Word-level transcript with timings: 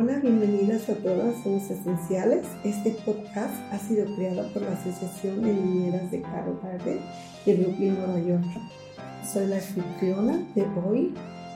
Hola, 0.00 0.20
bienvenidas 0.20 0.88
a 0.90 0.94
todas, 0.94 1.42
somos 1.42 1.68
esenciales. 1.68 2.46
Este 2.62 2.92
podcast 3.04 3.52
ha 3.72 3.78
sido 3.80 4.06
creado 4.14 4.48
por 4.52 4.62
la 4.62 4.74
Asociación 4.74 5.42
de 5.42 5.52
Niñeras 5.52 6.08
de 6.12 6.22
Caro 6.22 6.60
Garden 6.62 7.00
de 7.44 7.54
Brooklyn, 7.56 7.96
Nueva 7.96 8.20
York. 8.20 8.44
Soy 9.26 9.48
la 9.48 9.56
anfitriona 9.56 10.38
de 10.54 10.62
hoy. 10.86 11.14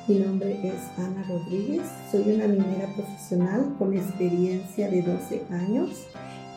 Mi 0.08 0.19
nombre 0.19 0.58
es 0.60 0.74
Ana 0.99 1.24
Rodríguez. 1.28 1.83
Soy 2.10 2.35
una 2.35 2.49
niñera 2.49 2.92
profesional 2.97 3.76
con 3.78 3.94
experiencia 3.94 4.90
de 4.90 5.03
12 5.03 5.43
años 5.51 5.90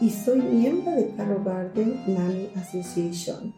y 0.02 0.10
soy 0.10 0.42
miembro 0.42 0.92
de 0.92 1.10
Caro 1.10 1.44
Garden 1.44 2.02
Nanny 2.08 2.50
Association. 2.56 3.54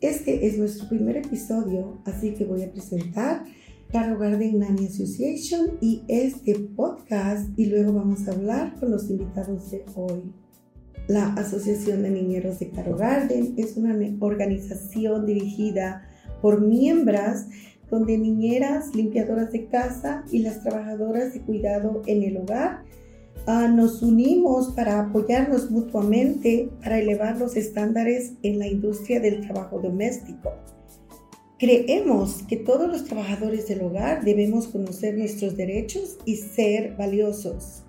Este 0.00 0.44
es 0.44 0.58
nuestro 0.58 0.88
primer 0.88 1.18
episodio, 1.18 2.02
así 2.04 2.34
que 2.34 2.46
voy 2.46 2.64
a 2.64 2.72
presentar 2.72 3.44
Caro 3.92 4.18
Garden 4.18 4.60
Nanny 4.60 4.86
Association 4.86 5.78
y 5.80 6.04
este 6.06 6.54
podcast 6.54 7.48
y 7.56 7.66
luego 7.66 7.92
vamos 7.92 8.28
a 8.28 8.32
hablar 8.32 8.78
con 8.78 8.92
los 8.92 9.10
invitados 9.10 9.68
de 9.72 9.84
hoy. 9.96 10.32
La 11.08 11.32
Asociación 11.34 12.04
de 12.04 12.10
Niñeros 12.10 12.60
de 12.60 12.70
Caro 12.70 12.96
Garden 12.96 13.54
es 13.56 13.76
una 13.76 13.96
organización 14.20 15.26
dirigida 15.26 16.08
por 16.40 16.60
miembros 16.60 17.46
donde 17.90 18.16
niñeras, 18.16 18.94
limpiadoras 18.94 19.50
de 19.50 19.66
casa 19.66 20.24
y 20.30 20.38
las 20.38 20.62
trabajadoras 20.62 21.34
de 21.34 21.40
cuidado 21.40 22.02
en 22.06 22.22
el 22.22 22.36
hogar 22.36 22.84
uh, 23.48 23.66
nos 23.74 24.02
unimos 24.02 24.68
para 24.68 25.00
apoyarnos 25.00 25.68
mutuamente 25.68 26.70
para 26.80 27.00
elevar 27.00 27.38
los 27.38 27.56
estándares 27.56 28.34
en 28.44 28.60
la 28.60 28.68
industria 28.68 29.18
del 29.18 29.40
trabajo 29.40 29.80
doméstico. 29.80 30.52
Creemos 31.60 32.42
que 32.44 32.56
todos 32.56 32.88
los 32.88 33.04
trabajadores 33.04 33.68
del 33.68 33.82
hogar 33.82 34.24
debemos 34.24 34.66
conocer 34.68 35.18
nuestros 35.18 35.58
derechos 35.58 36.16
y 36.24 36.36
ser 36.36 36.96
valiosos. 36.96 37.82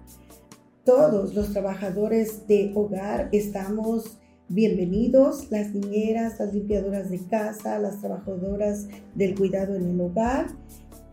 Todos 0.84 1.34
los 1.34 1.54
trabajadores 1.54 2.46
de 2.48 2.74
hogar 2.76 3.30
estamos 3.32 4.18
bienvenidos, 4.50 5.50
las 5.52 5.74
niñeras, 5.74 6.38
las 6.38 6.54
limpiadoras 6.54 7.10
de 7.10 7.26
casa, 7.28 7.80
las 7.80 8.02
trabajadoras 8.02 8.90
del 9.16 9.36
cuidado 9.36 9.76
en 9.76 9.88
el 9.88 10.02
hogar. 10.02 10.48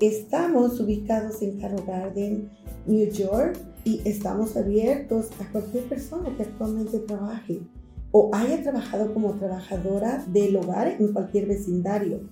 Estamos 0.00 0.81
ubicados 0.81 1.41
en 1.43 1.61
Carroll 1.61 1.87
Garden, 1.87 2.50
New 2.89 3.09
York, 3.09 3.56
y 3.84 4.00
estamos 4.05 4.56
abiertos 4.56 5.28
a 5.41 5.48
cualquier 5.53 5.84
persona 5.84 6.37
que 6.37 6.43
actualmente 6.43 6.98
trabaje 6.98 7.61
o 8.11 8.31
haya 8.33 8.61
trabajado 8.62 9.15
como 9.15 9.34
trabajadora 9.34 10.25
del 10.28 10.56
hogar 10.56 10.89
en 10.89 11.12
cualquier 11.12 11.47
vecindario. 11.47 12.22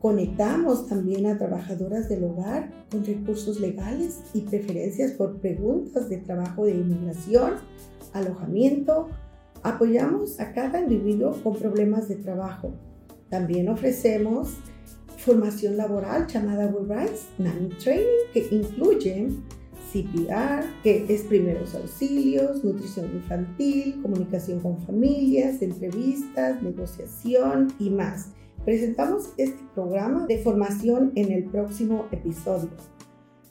Conectamos 0.00 0.86
también 0.86 1.26
a 1.26 1.38
trabajadoras 1.38 2.08
del 2.08 2.24
hogar 2.24 2.70
con 2.90 3.04
recursos 3.04 3.60
legales 3.60 4.20
y 4.34 4.42
preferencias 4.42 5.12
por 5.12 5.40
preguntas 5.40 6.08
de 6.08 6.18
trabajo 6.18 6.66
de 6.66 6.72
inmigración, 6.72 7.54
alojamiento. 8.12 9.08
Apoyamos 9.62 10.38
a 10.38 10.52
cada 10.52 10.80
individuo 10.80 11.32
con 11.42 11.56
problemas 11.56 12.08
de 12.08 12.16
trabajo. 12.16 12.72
También 13.30 13.68
ofrecemos 13.68 14.58
formación 15.16 15.76
laboral 15.76 16.26
llamada 16.26 16.66
We 16.66 16.94
Rise 16.94 17.26
Nanny 17.38 17.70
Training 17.70 18.30
que 18.32 18.46
incluye 18.50 19.28
CPR, 19.92 20.64
que 20.82 21.06
es 21.08 21.22
primeros 21.22 21.74
auxilios, 21.74 22.62
nutrición 22.62 23.06
infantil, 23.14 24.00
comunicación 24.02 24.60
con 24.60 24.78
familias, 24.82 25.62
entrevistas, 25.62 26.62
negociación 26.62 27.72
y 27.78 27.90
más. 27.90 28.28
Presentamos 28.66 29.30
este 29.36 29.62
programa 29.76 30.26
de 30.26 30.38
formación 30.38 31.12
en 31.14 31.30
el 31.30 31.44
próximo 31.44 32.06
episodio. 32.10 32.68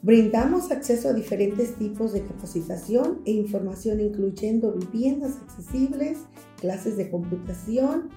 Brindamos 0.02 0.70
acceso 0.70 1.08
a 1.08 1.14
diferentes 1.14 1.74
tipos 1.76 2.12
de 2.12 2.20
capacitación 2.20 3.22
e 3.24 3.30
información 3.30 3.98
incluyendo 4.02 4.72
viviendas 4.72 5.38
accesibles, 5.38 6.18
clases 6.60 6.98
de 6.98 7.08
computación, 7.10 8.10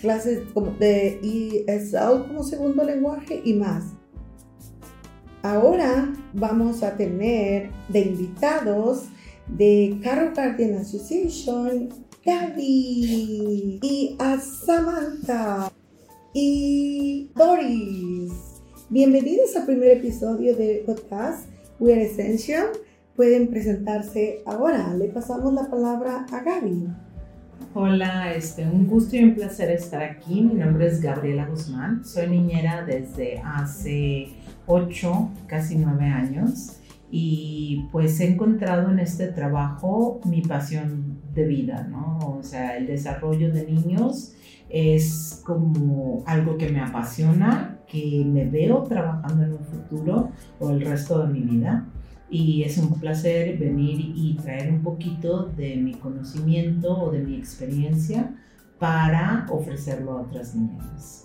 clases 0.00 0.42
de 0.78 1.64
ESL 1.66 2.28
como 2.28 2.44
segundo 2.44 2.84
lenguaje 2.84 3.42
y 3.44 3.54
más. 3.54 3.86
Ahora 5.42 6.12
vamos 6.34 6.84
a 6.84 6.96
tener 6.96 7.72
de 7.88 8.00
invitados 8.00 9.06
de 9.48 9.98
Carol 10.04 10.32
Guardian 10.32 10.76
Association, 10.76 11.88
Gaby 12.24 13.80
y 13.82 14.16
a 14.20 14.38
Samantha 14.38 15.72
y 16.36 17.30
Doris. 17.36 18.32
Bienvenidos 18.90 19.54
al 19.54 19.66
primer 19.66 19.98
episodio 19.98 20.56
del 20.56 20.80
podcast 20.80 21.48
We 21.78 21.92
Are 21.92 22.02
Essential. 22.02 22.66
Pueden 23.14 23.46
presentarse 23.46 24.42
ahora. 24.44 24.92
Le 24.94 25.06
pasamos 25.10 25.54
la 25.54 25.70
palabra 25.70 26.26
a 26.32 26.42
Gaby. 26.42 26.88
Hola, 27.72 28.34
este, 28.34 28.66
un 28.66 28.88
gusto 28.88 29.14
y 29.14 29.22
un 29.22 29.36
placer 29.36 29.70
estar 29.70 30.02
aquí. 30.02 30.42
Mi 30.42 30.54
nombre 30.54 30.88
es 30.88 31.00
Gabriela 31.00 31.46
Guzmán. 31.46 32.04
Soy 32.04 32.26
niñera 32.26 32.84
desde 32.84 33.38
hace 33.38 34.30
8, 34.66 35.30
casi 35.46 35.76
9 35.76 36.04
años. 36.04 36.80
Y 37.12 37.86
pues 37.92 38.18
he 38.18 38.26
encontrado 38.26 38.90
en 38.90 38.98
este 38.98 39.28
trabajo 39.28 40.20
mi 40.24 40.42
pasión 40.42 41.20
de 41.32 41.46
vida, 41.46 41.86
¿no? 41.88 42.18
O 42.18 42.42
sea, 42.42 42.76
el 42.76 42.88
desarrollo 42.88 43.52
de 43.52 43.66
niños 43.66 44.34
es 44.74 45.40
como 45.46 46.24
algo 46.26 46.58
que 46.58 46.68
me 46.68 46.80
apasiona, 46.80 47.78
que 47.86 48.24
me 48.26 48.44
veo 48.44 48.82
trabajando 48.82 49.44
en 49.44 49.52
un 49.52 49.64
futuro 49.64 50.30
o 50.58 50.70
el 50.70 50.80
resto 50.80 51.24
de 51.24 51.32
mi 51.32 51.42
vida. 51.42 51.86
Y 52.28 52.64
es 52.64 52.76
un 52.78 52.98
placer 52.98 53.56
venir 53.56 54.00
y 54.00 54.36
traer 54.42 54.72
un 54.72 54.82
poquito 54.82 55.44
de 55.56 55.76
mi 55.76 55.94
conocimiento 55.94 56.98
o 56.98 57.12
de 57.12 57.20
mi 57.20 57.36
experiencia 57.36 58.34
para 58.80 59.46
ofrecerlo 59.48 60.18
a 60.18 60.22
otras 60.22 60.56
niñas. 60.56 61.22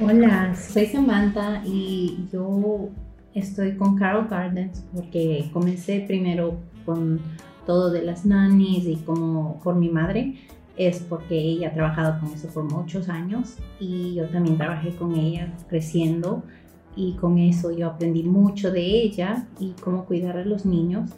Hola, 0.00 0.54
soy 0.54 0.86
Samantha 0.86 1.62
y 1.66 2.26
yo 2.32 2.88
estoy 3.34 3.76
con 3.76 3.96
Carol 3.96 4.28
Gardens 4.28 4.82
porque 4.94 5.50
comencé 5.52 6.04
primero 6.06 6.58
con 6.86 7.20
todo 7.66 7.90
de 7.90 8.00
las 8.00 8.24
nannies 8.24 8.86
y 8.86 8.96
como 8.96 9.60
por 9.62 9.76
mi 9.76 9.90
madre, 9.90 10.36
es 10.80 11.00
porque 11.00 11.38
ella 11.38 11.68
ha 11.68 11.74
trabajado 11.74 12.18
con 12.18 12.32
eso 12.32 12.48
por 12.48 12.64
muchos 12.64 13.10
años 13.10 13.58
y 13.78 14.14
yo 14.14 14.26
también 14.30 14.56
trabajé 14.56 14.96
con 14.96 15.14
ella 15.14 15.52
creciendo 15.68 16.42
y 16.96 17.12
con 17.16 17.36
eso 17.36 17.70
yo 17.70 17.88
aprendí 17.88 18.22
mucho 18.22 18.72
de 18.72 18.80
ella 18.80 19.46
y 19.58 19.72
cómo 19.82 20.06
cuidar 20.06 20.38
a 20.38 20.44
los 20.44 20.64
niños. 20.64 21.10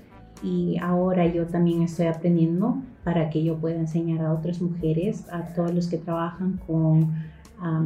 Y 0.43 0.79
ahora 0.79 1.27
yo 1.29 1.47
también 1.47 1.83
estoy 1.83 2.07
aprendiendo 2.07 2.83
para 3.05 3.31
que 3.31 3.45
yo 3.45 3.57
pueda 3.57 3.77
enseñar 3.77 4.25
a 4.25 4.33
otras 4.33 4.61
mujeres, 4.61 5.25
a 5.31 5.55
todos 5.55 5.73
los 5.73 5.87
que 5.87 5.99
trabajan 5.99 6.59
con 6.67 7.15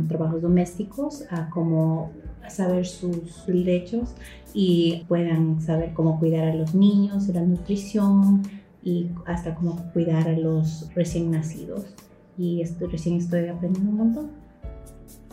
trabajos 0.09 0.41
domésticos, 0.41 1.25
a 1.31 1.51
cómo 1.51 2.11
saber 2.49 2.87
sus 2.87 3.47
derechos 3.47 4.15
y 4.55 5.05
puedan 5.09 5.61
saber 5.61 5.93
cómo 5.93 6.19
cuidar 6.19 6.49
a 6.49 6.55
los 6.55 6.75
niños, 6.75 7.29
la 7.29 7.43
nutrición, 7.43 8.43
y 8.87 9.11
hasta 9.27 9.53
cómo 9.57 9.91
cuidar 9.93 10.29
a 10.29 10.39
los 10.39 10.89
recién 10.95 11.33
nacidos. 11.33 11.85
Y 12.39 12.63
esto, 12.63 12.87
recién 12.87 13.17
estoy 13.17 13.49
aprendiendo 13.49 13.91
un 13.91 13.97
montón. 13.97 14.31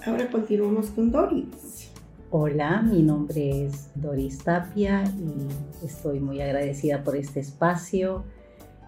Ahora 0.04 0.28
continuamos 0.32 0.88
con 0.88 1.12
Doris. 1.12 1.92
Hola, 2.32 2.82
mi 2.82 3.04
nombre 3.04 3.66
es 3.66 3.92
Doris 3.94 4.40
Tapia 4.40 5.04
y 5.04 5.86
estoy 5.86 6.20
muy 6.20 6.42
agradecida 6.42 7.04
por 7.04 7.16
este 7.16 7.42
espacio. 7.42 8.24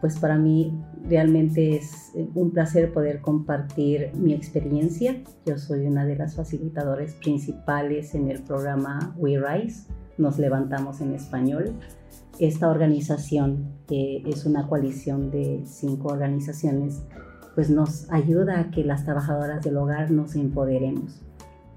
Pues 0.01 0.17
para 0.17 0.35
mí 0.35 0.73
realmente 1.07 1.75
es 1.75 2.11
un 2.33 2.49
placer 2.49 2.91
poder 2.91 3.21
compartir 3.21 4.09
mi 4.15 4.33
experiencia. 4.33 5.21
Yo 5.45 5.59
soy 5.59 5.85
una 5.85 6.07
de 6.07 6.15
las 6.15 6.35
facilitadoras 6.35 7.13
principales 7.13 8.15
en 8.15 8.31
el 8.31 8.41
programa 8.41 9.13
We 9.15 9.37
Rise, 9.37 9.85
Nos 10.17 10.39
Levantamos 10.39 11.01
en 11.01 11.13
Español 11.13 11.75
esta 12.39 12.69
organización, 12.69 13.69
que 13.87 14.23
es 14.25 14.45
una 14.45 14.67
coalición 14.67 15.31
de 15.31 15.63
cinco 15.65 16.09
organizaciones, 16.09 17.01
pues 17.53 17.69
nos 17.69 18.11
ayuda 18.11 18.59
a 18.59 18.71
que 18.71 18.83
las 18.83 19.05
trabajadoras 19.05 19.63
del 19.63 19.77
hogar 19.77 20.11
nos 20.11 20.35
empoderemos. 20.35 21.21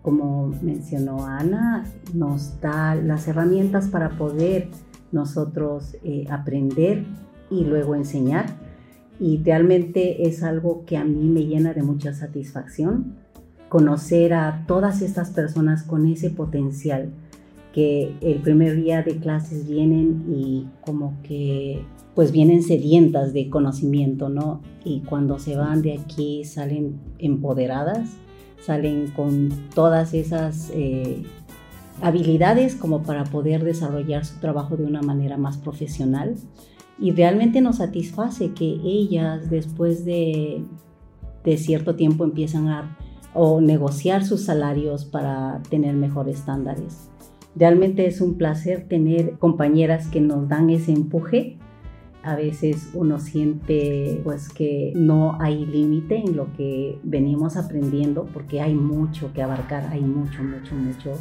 Como 0.02 0.48
mencionó 0.62 1.26
Ana, 1.26 1.84
nos 2.14 2.60
da 2.60 2.94
las 2.94 3.28
herramientas 3.28 3.88
para 3.88 4.10
poder 4.10 4.68
nosotros 5.12 5.96
eh, 6.02 6.26
aprender 6.30 7.04
y 7.50 7.64
luego 7.64 7.94
enseñar. 7.94 8.46
Y 9.20 9.42
realmente 9.42 10.28
es 10.28 10.42
algo 10.42 10.84
que 10.84 10.96
a 10.96 11.04
mí 11.04 11.28
me 11.28 11.46
llena 11.46 11.72
de 11.74 11.82
mucha 11.82 12.12
satisfacción 12.12 13.16
conocer 13.68 14.32
a 14.34 14.64
todas 14.66 15.02
estas 15.02 15.30
personas 15.30 15.82
con 15.82 16.06
ese 16.06 16.30
potencial 16.30 17.10
que 17.78 18.12
el 18.22 18.40
primer 18.40 18.74
día 18.74 19.04
de 19.04 19.18
clases 19.18 19.68
vienen 19.68 20.24
y 20.28 20.66
como 20.84 21.14
que 21.22 21.84
pues 22.16 22.32
vienen 22.32 22.64
sedientas 22.64 23.32
de 23.32 23.48
conocimiento, 23.48 24.28
¿no? 24.28 24.62
Y 24.84 25.02
cuando 25.02 25.38
se 25.38 25.54
van 25.54 25.80
de 25.80 25.92
aquí 25.92 26.42
salen 26.44 26.98
empoderadas, 27.20 28.16
salen 28.66 29.12
con 29.14 29.50
todas 29.76 30.12
esas 30.12 30.72
eh, 30.74 31.22
habilidades 32.02 32.74
como 32.74 33.04
para 33.04 33.22
poder 33.22 33.62
desarrollar 33.62 34.24
su 34.24 34.40
trabajo 34.40 34.76
de 34.76 34.82
una 34.82 35.02
manera 35.02 35.36
más 35.36 35.56
profesional. 35.56 36.34
Y 36.98 37.12
realmente 37.12 37.60
nos 37.60 37.76
satisface 37.76 38.54
que 38.54 38.80
ellas 38.82 39.50
después 39.50 40.04
de, 40.04 40.64
de 41.44 41.56
cierto 41.56 41.94
tiempo 41.94 42.24
empiezan 42.24 42.66
a 42.66 42.98
o 43.34 43.60
negociar 43.60 44.24
sus 44.24 44.46
salarios 44.46 45.04
para 45.04 45.62
tener 45.70 45.94
mejores 45.94 46.40
estándares. 46.40 47.08
Realmente 47.58 48.06
es 48.06 48.20
un 48.20 48.38
placer 48.38 48.86
tener 48.88 49.32
compañeras 49.32 50.06
que 50.06 50.20
nos 50.20 50.48
dan 50.48 50.70
ese 50.70 50.92
empuje. 50.92 51.56
A 52.22 52.36
veces 52.36 52.90
uno 52.94 53.18
siente 53.18 54.20
pues 54.22 54.48
que 54.48 54.92
no 54.94 55.36
hay 55.40 55.66
límite 55.66 56.18
en 56.18 56.36
lo 56.36 56.52
que 56.52 57.00
venimos 57.02 57.56
aprendiendo 57.56 58.26
porque 58.32 58.60
hay 58.60 58.74
mucho 58.74 59.32
que 59.32 59.42
abarcar, 59.42 59.88
hay 59.90 60.02
mucho, 60.02 60.44
mucho, 60.44 60.76
mucho. 60.76 61.12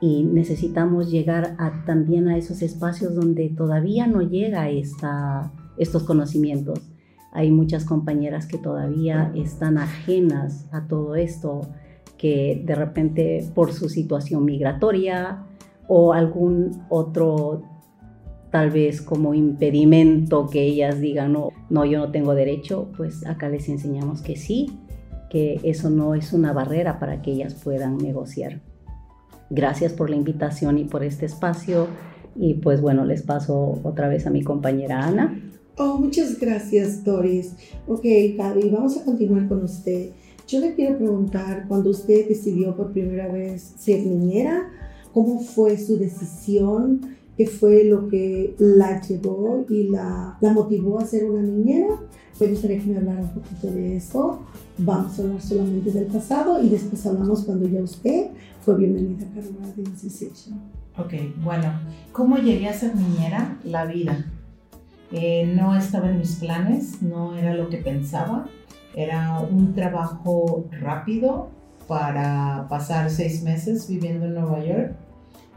Y 0.00 0.22
necesitamos 0.22 1.10
llegar 1.10 1.54
a, 1.58 1.84
también 1.84 2.28
a 2.28 2.38
esos 2.38 2.62
espacios 2.62 3.14
donde 3.14 3.50
todavía 3.50 4.06
no 4.06 4.22
llega 4.22 4.70
esta, 4.70 5.52
estos 5.76 6.04
conocimientos. 6.04 6.80
Hay 7.30 7.50
muchas 7.50 7.84
compañeras 7.84 8.46
que 8.46 8.56
todavía 8.56 9.32
están 9.34 9.76
ajenas 9.76 10.66
a 10.72 10.86
todo 10.86 11.14
esto, 11.14 11.60
que 12.16 12.62
de 12.64 12.74
repente 12.74 13.46
por 13.54 13.74
su 13.74 13.90
situación 13.90 14.46
migratoria 14.46 15.44
o 15.88 16.12
algún 16.12 16.82
otro 16.88 17.62
tal 18.50 18.70
vez 18.70 19.02
como 19.02 19.34
impedimento 19.34 20.48
que 20.48 20.62
ellas 20.62 21.00
digan, 21.00 21.32
no, 21.32 21.50
no, 21.68 21.84
yo 21.84 21.98
no 21.98 22.10
tengo 22.10 22.34
derecho, 22.34 22.90
pues 22.96 23.26
acá 23.26 23.48
les 23.48 23.68
enseñamos 23.68 24.22
que 24.22 24.36
sí, 24.36 24.78
que 25.28 25.60
eso 25.64 25.90
no 25.90 26.14
es 26.14 26.32
una 26.32 26.52
barrera 26.52 26.98
para 26.98 27.20
que 27.20 27.32
ellas 27.32 27.54
puedan 27.54 27.98
negociar. 27.98 28.62
Gracias 29.50 29.92
por 29.92 30.10
la 30.10 30.16
invitación 30.16 30.78
y 30.78 30.84
por 30.84 31.02
este 31.02 31.26
espacio. 31.26 31.88
Y 32.36 32.54
pues 32.54 32.80
bueno, 32.80 33.04
les 33.04 33.22
paso 33.22 33.80
otra 33.82 34.08
vez 34.08 34.26
a 34.26 34.30
mi 34.30 34.42
compañera 34.42 35.04
Ana. 35.04 35.40
Oh, 35.76 35.98
muchas 35.98 36.38
gracias, 36.38 37.04
Doris. 37.04 37.54
Ok, 37.86 38.04
Gaby, 38.36 38.70
vamos 38.70 38.96
a 38.96 39.04
continuar 39.04 39.48
con 39.48 39.62
usted. 39.62 40.10
Yo 40.46 40.60
le 40.60 40.74
quiero 40.74 40.96
preguntar, 40.98 41.66
cuando 41.68 41.90
usted 41.90 42.26
decidió 42.28 42.74
por 42.74 42.92
primera 42.92 43.28
vez 43.28 43.74
ser 43.76 44.00
niñera, 44.00 44.70
¿cómo 45.12 45.40
fue 45.40 45.78
su 45.78 45.98
decisión? 45.98 47.16
¿Qué 47.36 47.46
fue 47.46 47.84
lo 47.84 48.08
que 48.08 48.56
la 48.58 49.00
llevó 49.00 49.64
y 49.68 49.84
la, 49.88 50.36
la 50.40 50.52
motivó 50.52 50.98
a 50.98 51.04
ser 51.04 51.30
una 51.30 51.42
niñera? 51.42 52.00
Me 52.40 52.46
gustaría 52.48 52.78
que 52.78 52.86
me 52.86 52.96
hablara 52.98 53.20
un 53.20 53.30
poquito 53.30 53.68
de 53.68 53.96
eso. 53.96 54.40
Vamos 54.78 55.18
a 55.18 55.22
hablar 55.22 55.40
solamente 55.40 55.90
del 55.90 56.06
pasado 56.06 56.62
y 56.62 56.68
después 56.68 57.04
hablamos 57.06 57.44
cuando 57.44 57.68
ya 57.68 57.80
usted 57.80 58.30
fue 58.60 58.76
bienvenida 58.76 59.26
a 59.26 59.34
Carolina 59.34 59.72
de 59.76 59.90
Association. 59.90 60.60
Ok, 60.96 61.14
bueno, 61.44 61.72
¿cómo 62.12 62.38
llegué 62.38 62.68
a 62.68 62.72
ser 62.72 62.94
niñera? 62.94 63.58
La 63.64 63.86
vida 63.86 64.26
eh, 65.10 65.52
no 65.56 65.76
estaba 65.76 66.10
en 66.10 66.18
mis 66.18 66.36
planes, 66.36 67.02
no 67.02 67.36
era 67.36 67.54
lo 67.54 67.68
que 67.68 67.78
pensaba. 67.78 68.48
Era 68.94 69.40
un 69.40 69.74
trabajo 69.74 70.66
rápido 70.70 71.50
para 71.88 72.66
pasar 72.68 73.10
seis 73.10 73.42
meses 73.42 73.88
viviendo 73.88 74.26
en 74.26 74.34
Nueva 74.34 74.64
York 74.64 74.96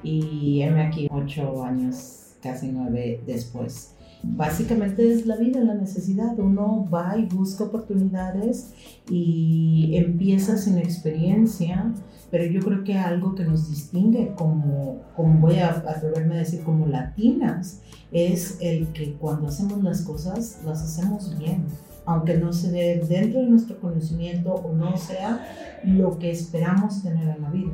y 0.02 0.62
heme 0.62 0.82
aquí 0.82 1.08
ocho 1.12 1.64
años, 1.64 2.36
casi 2.42 2.70
nueve 2.72 3.22
después. 3.28 3.94
Básicamente 4.24 5.12
es 5.12 5.26
la 5.26 5.36
vida, 5.36 5.60
la 5.62 5.74
necesidad. 5.74 6.38
Uno 6.40 6.88
va 6.92 7.18
y 7.18 7.26
busca 7.26 7.66
oportunidades 7.66 8.74
y 9.10 9.92
empieza 9.96 10.58
sin 10.58 10.78
experiencia 10.78 11.92
pero 12.32 12.46
yo 12.46 12.62
creo 12.62 12.84
que 12.84 12.98
algo 12.98 13.36
que 13.36 13.44
nos 13.44 13.70
distingue 13.70 14.34
como, 14.36 15.02
como 15.16 15.40
voy 15.40 15.60
a 15.60 15.70
atreverme 15.70 16.36
a 16.36 16.40
decir, 16.40 16.64
como 16.64 16.88
latinas, 16.88 17.82
es 18.14 18.58
el 18.62 18.88
que 18.94 19.14
cuando 19.16 19.50
hacemos 19.50 19.84
las 19.84 20.02
cosas, 20.02 20.62
las 20.66 20.82
hacemos 20.82 21.38
bien, 21.38 21.66
aunque 22.12 22.38
no 22.38 22.52
se 22.54 22.72
dé 22.72 23.04
dentro 23.08 23.42
de 23.42 23.48
nuestro 23.48 23.80
conocimiento 23.80 24.54
o 24.54 24.74
no 24.74 24.98
sea 24.98 25.46
lo 25.84 26.18
que 26.20 26.32
esperamos 26.32 27.02
tener 27.04 27.30
en 27.30 27.42
la 27.42 27.50
vida. 27.50 27.72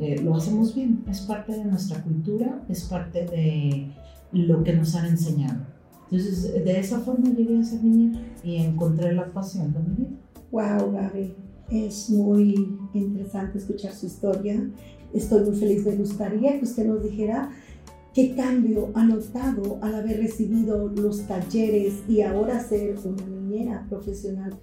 Eh, 0.00 0.20
lo 0.22 0.34
hacemos 0.34 0.74
bien, 0.74 1.04
es 1.08 1.20
parte 1.20 1.52
de 1.52 1.64
nuestra 1.64 2.02
cultura, 2.02 2.64
es 2.68 2.84
parte 2.84 3.26
de 3.26 3.92
lo 4.32 4.64
que 4.64 4.72
nos 4.74 4.94
han 4.94 5.06
enseñado. 5.06 5.66
Entonces, 6.10 6.52
de 6.52 6.78
esa 6.78 7.00
forma 7.00 7.30
llegué 7.30 7.58
a 7.58 7.64
ser 7.64 7.82
niña 7.82 8.20
y 8.42 8.56
encontré 8.56 9.12
la 9.12 9.32
pasión 9.32 9.72
de 9.72 9.80
mi 9.80 9.94
vida. 9.96 10.16
Wow, 10.50 10.92
Gaby. 10.92 11.34
Es 11.70 12.10
muy 12.10 12.78
interesante 12.92 13.58
escuchar 13.58 13.92
su 13.92 14.06
historia. 14.06 14.62
Estoy 15.12 15.44
muy 15.44 15.56
feliz. 15.56 15.86
Me 15.86 15.96
gustaría 15.96 16.58
que 16.58 16.64
usted 16.64 16.86
nos 16.86 17.02
dijera 17.02 17.50
qué 18.14 18.34
cambio 18.36 18.92
ha 18.94 19.04
notado 19.04 19.78
al 19.82 19.96
haber 19.96 20.18
recibido 20.18 20.88
los 20.88 21.26
talleres 21.26 22.04
y 22.08 22.22
ahora 22.22 22.60
ser 22.60 22.96
una 23.04 23.26
niñera 23.26 23.84
profesional. 23.88 24.54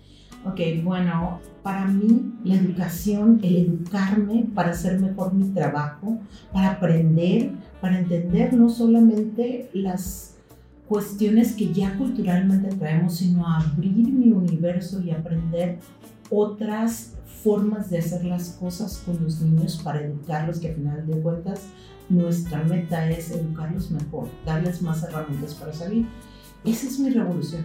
Ok, 0.45 0.59
bueno, 0.83 1.39
para 1.61 1.85
mí 1.85 2.33
la 2.43 2.55
educación, 2.55 3.39
el 3.43 3.57
educarme 3.57 4.47
para 4.55 4.71
hacer 4.71 4.99
mejor 4.99 5.33
mi 5.33 5.49
trabajo, 5.49 6.17
para 6.51 6.71
aprender, 6.71 7.51
para 7.79 7.99
entender 7.99 8.53
no 8.53 8.69
solamente 8.69 9.69
las 9.73 10.37
cuestiones 10.87 11.53
que 11.53 11.71
ya 11.71 11.95
culturalmente 11.97 12.69
traemos, 12.75 13.17
sino 13.17 13.47
abrir 13.47 14.07
mi 14.07 14.31
universo 14.31 15.01
y 15.01 15.11
aprender 15.11 15.77
otras 16.29 17.13
formas 17.43 17.89
de 17.89 17.99
hacer 17.99 18.23
las 18.25 18.51
cosas 18.51 19.03
con 19.05 19.21
los 19.23 19.41
niños 19.41 19.81
para 19.83 20.01
educarlos, 20.01 20.59
que 20.59 20.69
al 20.69 20.75
final 20.75 21.05
de 21.05 21.21
cuentas 21.21 21.61
nuestra 22.11 22.63
meta 22.63 23.09
es 23.09 23.31
educarlos 23.31 23.91
mejor, 23.91 24.27
darles 24.45 24.81
más 24.81 25.03
herramientas 25.03 25.55
para 25.55 25.73
salir. 25.73 26.05
Esa 26.63 26.87
es 26.87 26.99
mi 26.99 27.09
revolución. 27.09 27.63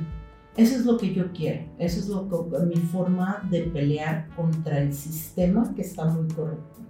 Eso 0.56 0.76
es 0.76 0.86
lo 0.86 0.96
que 0.96 1.12
yo 1.12 1.32
quiero. 1.32 1.66
Eso 1.78 2.00
es 2.00 2.08
lo 2.08 2.28
que, 2.28 2.58
mi 2.64 2.76
forma 2.76 3.46
de 3.50 3.62
pelear 3.62 4.28
contra 4.34 4.78
el 4.80 4.92
sistema 4.94 5.72
que 5.74 5.82
está 5.82 6.06
muy 6.06 6.26
corrupto. 6.28 6.80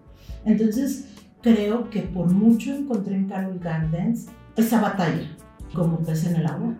Entonces, 0.45 1.09
creo 1.43 1.91
que 1.91 2.03
por 2.03 2.31
mucho 2.33 2.75
encontré 2.75 3.17
en 3.17 3.29
Carol 3.29 3.59
Gardens 3.59 4.27
esa 4.57 4.81
batalla 4.81 5.37
como 5.75 5.99
pez 5.99 6.25
en 6.25 6.37
el 6.37 6.47
agua 6.47 6.77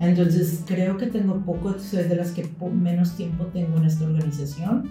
entonces 0.00 0.62
creo 0.66 0.96
que 0.96 1.06
tengo 1.06 1.40
poco, 1.40 1.76
soy 1.78 2.04
de 2.04 2.16
las 2.16 2.30
que 2.30 2.48
menos 2.72 3.16
tiempo 3.16 3.46
tengo 3.46 3.78
en 3.78 3.84
esta 3.84 4.04
organización, 4.04 4.90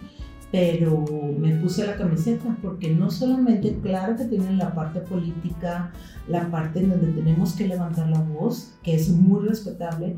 pero 0.52 1.04
me 1.38 1.56
puse 1.58 1.86
la 1.86 1.98
camiseta 1.98 2.58
porque 2.62 2.90
no 2.94 3.12
solamente, 3.12 3.78
claro 3.82 4.16
que 4.16 4.26
tienen 4.26 4.58
la 4.58 4.74
parte 4.74 5.02
política, 5.02 5.92
la 6.28 6.50
parte 6.50 6.80
en 6.80 6.90
donde 6.90 7.12
tenemos 7.12 7.54
que 7.54 7.68
levantar 7.68 8.10
la 8.10 8.22
voz, 8.22 8.74
que 8.82 8.96
es 8.96 9.10
muy 9.10 9.46
respetable, 9.46 10.18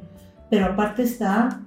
pero 0.50 0.66
aparte 0.66 1.04
está 1.04 1.62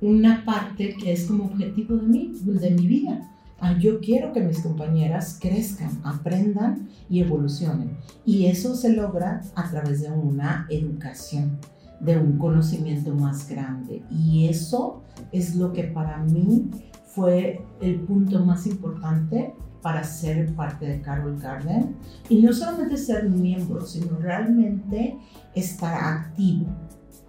una 0.00 0.44
parte 0.44 0.96
que 0.96 1.12
es 1.12 1.26
como 1.26 1.44
objetivo 1.44 1.96
de 1.96 2.06
mí, 2.08 2.32
de 2.42 2.70
mi 2.70 2.86
vida. 2.86 3.28
Ah, 3.60 3.78
yo 3.78 4.00
quiero 4.00 4.32
que 4.32 4.40
mis 4.40 4.58
compañeras 4.58 5.38
crezcan, 5.40 6.00
aprendan 6.02 6.88
y 7.08 7.20
evolucionen. 7.20 7.96
Y 8.26 8.46
eso 8.46 8.74
se 8.74 8.92
logra 8.92 9.42
a 9.54 9.70
través 9.70 10.02
de 10.02 10.10
una 10.10 10.66
educación 10.68 11.58
de 12.00 12.18
un 12.18 12.38
conocimiento 12.38 13.14
más 13.14 13.48
grande. 13.48 14.02
Y 14.10 14.48
eso 14.48 15.02
es 15.30 15.54
lo 15.54 15.72
que 15.72 15.84
para 15.84 16.18
mí 16.18 16.68
fue 17.14 17.60
el 17.80 18.00
punto 18.00 18.44
más 18.44 18.66
importante 18.66 19.54
para 19.82 20.04
ser 20.04 20.54
parte 20.54 20.86
de 20.86 21.00
Carol 21.02 21.38
Garden. 21.38 21.96
Y 22.28 22.40
no 22.40 22.52
solamente 22.52 22.96
ser 22.96 23.28
miembro, 23.28 23.84
sino 23.84 24.16
realmente 24.18 25.18
estar 25.54 25.94
activo, 25.94 26.66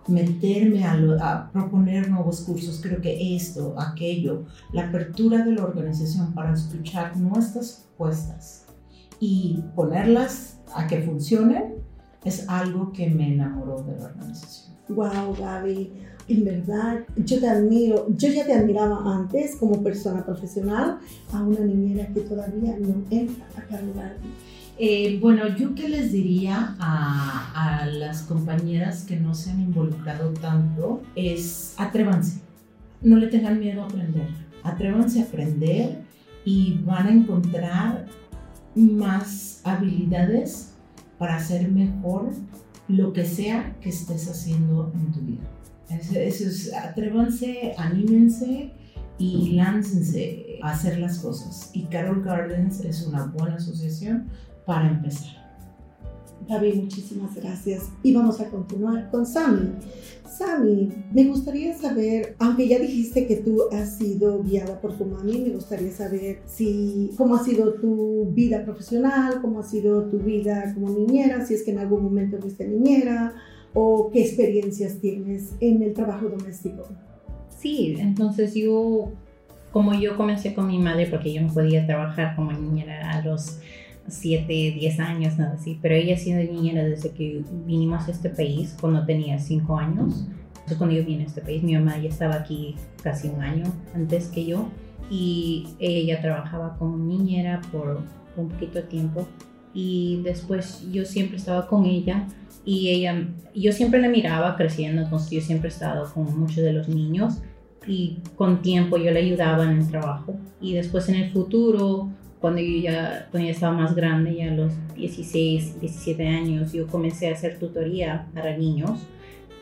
meterme 0.07 0.85
a, 0.85 0.93
a, 1.21 1.51
proponer 1.51 2.09
nuevos 2.09 2.41
cursos. 2.41 2.79
Creo 2.81 3.01
que 3.01 3.35
esto, 3.35 3.75
aquello, 3.77 4.45
la 4.71 4.87
apertura 4.87 5.43
de 5.43 5.53
la 5.53 5.65
organización 5.65 6.33
para 6.33 6.53
escuchar 6.53 7.17
nuestras 7.17 7.87
propuestas 7.97 8.65
y 9.19 9.63
ponerlas 9.75 10.59
a 10.75 10.87
que 10.87 11.01
funcionen 11.01 11.75
es 12.23 12.47
algo 12.47 12.91
que 12.93 13.09
me 13.09 13.33
enamoró 13.33 13.81
de 13.83 13.97
la 13.97 14.05
organización. 14.05 14.73
Wow, 14.89 15.35
Gaby, 15.39 15.93
en 16.27 16.45
verdad, 16.45 16.99
yo 17.17 17.39
te 17.39 17.47
admiro, 17.47 18.07
yo 18.15 18.29
ya 18.29 18.45
te 18.45 18.53
admiraba 18.53 19.15
antes 19.15 19.55
como 19.55 19.83
persona 19.83 20.25
profesional 20.25 20.99
a 21.31 21.41
una 21.41 21.59
niñera 21.59 22.07
que 22.07 22.21
todavía 22.21 22.77
no 22.79 23.03
entra 23.09 23.45
a 23.57 23.61
cargar. 23.61 24.17
Eh, 24.79 25.19
bueno, 25.21 25.55
yo 25.55 25.75
qué 25.75 25.87
les 25.87 26.11
diría 26.11 26.75
a, 26.79 27.81
a 27.81 27.85
las 27.85 28.23
compañeras 28.23 29.03
que 29.03 29.17
no 29.17 29.35
se 29.35 29.51
han 29.51 29.61
involucrado 29.61 30.31
tanto 30.33 31.01
es 31.15 31.75
atrévanse, 31.77 32.41
no 33.01 33.17
le 33.17 33.27
tengan 33.27 33.59
miedo 33.59 33.83
a 33.83 33.85
aprender, 33.85 34.27
atrévanse 34.63 35.21
a 35.21 35.25
aprender 35.25 36.01
y 36.45 36.79
van 36.85 37.07
a 37.07 37.11
encontrar 37.11 38.07
más 38.75 39.61
habilidades 39.63 40.73
para 41.17 41.35
hacer 41.35 41.69
mejor 41.69 42.31
lo 42.87 43.13
que 43.13 43.25
sea 43.25 43.75
que 43.79 43.89
estés 43.89 44.29
haciendo 44.29 44.91
en 44.95 45.11
tu 45.11 45.19
vida. 45.21 45.52
Eso, 45.89 46.19
es, 46.19 46.73
atrévanse, 46.73 47.73
anímense 47.77 48.71
y 49.17 49.51
láncense 49.51 50.59
a 50.61 50.71
hacer 50.71 50.99
las 50.99 51.19
cosas. 51.19 51.69
Y 51.73 51.83
Carol 51.85 52.23
Gardens 52.23 52.81
es 52.81 53.05
una 53.05 53.25
buena 53.25 53.55
asociación 53.55 54.29
para 54.65 54.89
empezar. 54.89 55.43
David, 56.47 56.75
muchísimas 56.75 57.35
gracias. 57.35 57.89
Y 58.01 58.13
vamos 58.13 58.39
a 58.41 58.49
continuar 58.49 59.09
con 59.11 59.25
Sami. 59.25 59.71
Sami, 60.27 60.89
me 61.13 61.25
gustaría 61.25 61.77
saber, 61.77 62.35
aunque 62.39 62.67
ya 62.67 62.79
dijiste 62.79 63.27
que 63.27 63.37
tú 63.37 63.61
has 63.71 63.97
sido 63.97 64.41
guiada 64.41 64.81
por 64.81 64.97
tu 64.97 65.05
mami, 65.05 65.39
me 65.39 65.49
gustaría 65.51 65.91
saber 65.91 66.41
si 66.47 67.11
cómo 67.17 67.35
ha 67.35 67.43
sido 67.43 67.75
tu 67.75 68.31
vida 68.33 68.65
profesional, 68.65 69.41
cómo 69.41 69.59
ha 69.59 69.63
sido 69.63 70.05
tu 70.05 70.17
vida 70.17 70.73
como 70.73 70.89
niñera, 70.89 71.45
si 71.45 71.53
es 71.53 71.63
que 71.63 71.71
en 71.71 71.79
algún 71.79 72.03
momento 72.03 72.39
fuiste 72.39 72.67
niñera 72.67 73.35
o 73.73 74.09
qué 74.11 74.21
experiencias 74.21 74.99
tienes 74.99 75.53
en 75.59 75.81
el 75.81 75.93
trabajo 75.93 76.27
doméstico. 76.29 76.87
Sí, 77.49 77.95
entonces 77.97 78.53
yo, 78.53 79.11
como 79.71 79.93
yo 79.93 80.15
comencé 80.17 80.53
con 80.53 80.67
mi 80.67 80.79
madre 80.79 81.07
porque 81.07 81.33
yo 81.33 81.41
no 81.41 81.53
podía 81.53 81.85
trabajar 81.85 82.35
como 82.35 82.51
niñera 82.51 83.11
a 83.11 83.21
los 83.23 83.59
7, 84.07 84.45
10 84.47 84.99
años, 84.99 85.37
nada 85.37 85.53
así, 85.53 85.79
pero 85.81 85.95
ella 85.95 86.15
ha 86.15 86.17
sido 86.17 86.39
niñera 86.39 86.83
desde 86.83 87.11
que 87.11 87.41
vinimos 87.65 88.07
a 88.07 88.11
este 88.11 88.29
país, 88.29 88.75
cuando 88.79 89.05
tenía 89.05 89.39
5 89.39 89.77
años. 89.77 90.25
Entonces 90.49 90.77
cuando 90.77 90.95
yo 90.95 91.05
vine 91.05 91.23
a 91.23 91.27
este 91.27 91.41
país, 91.41 91.63
mi 91.63 91.73
mamá 91.73 91.97
ya 91.97 92.09
estaba 92.09 92.35
aquí 92.35 92.75
casi 93.01 93.27
un 93.27 93.41
año 93.41 93.65
antes 93.93 94.27
que 94.27 94.45
yo 94.45 94.69
y 95.09 95.67
ella 95.79 96.21
trabajaba 96.21 96.77
como 96.77 96.97
niñera 96.97 97.61
por, 97.71 98.01
un 98.37 98.49
poquito 98.49 98.75
de 98.75 98.83
tiempo 98.83 99.27
y 99.73 100.21
después 100.23 100.85
yo 100.91 101.05
siempre 101.05 101.37
estaba 101.37 101.67
con 101.67 101.85
ella 101.85 102.27
y 102.65 102.89
ella, 102.89 103.27
yo 103.55 103.71
siempre 103.71 103.99
la 103.99 104.07
miraba 104.07 104.55
creciendo, 104.55 105.01
entonces 105.01 105.29
yo 105.31 105.41
siempre 105.41 105.69
he 105.69 105.73
estado 105.73 106.11
con 106.13 106.37
muchos 106.39 106.63
de 106.63 106.73
los 106.73 106.87
niños 106.87 107.41
y 107.85 108.19
con 108.35 108.61
tiempo 108.61 108.97
yo 108.97 109.11
le 109.11 109.19
ayudaba 109.19 109.65
en 109.65 109.79
el 109.79 109.87
trabajo 109.89 110.35
y 110.61 110.73
después 110.73 111.09
en 111.09 111.15
el 111.15 111.31
futuro 111.31 112.09
cuando 112.43 112.59
yo 112.59 112.81
ya, 112.81 113.27
cuando 113.31 113.47
ya 113.47 113.53
estaba 113.53 113.73
más 113.73 113.95
grande, 113.95 114.35
ya 114.35 114.51
a 114.51 114.53
los 114.53 114.73
16, 114.95 115.79
17 115.79 116.27
años, 116.27 116.73
yo 116.73 116.87
comencé 116.87 117.29
a 117.29 117.31
hacer 117.31 117.57
tutoría 117.57 118.27
para 118.33 118.57
niños 118.57 118.99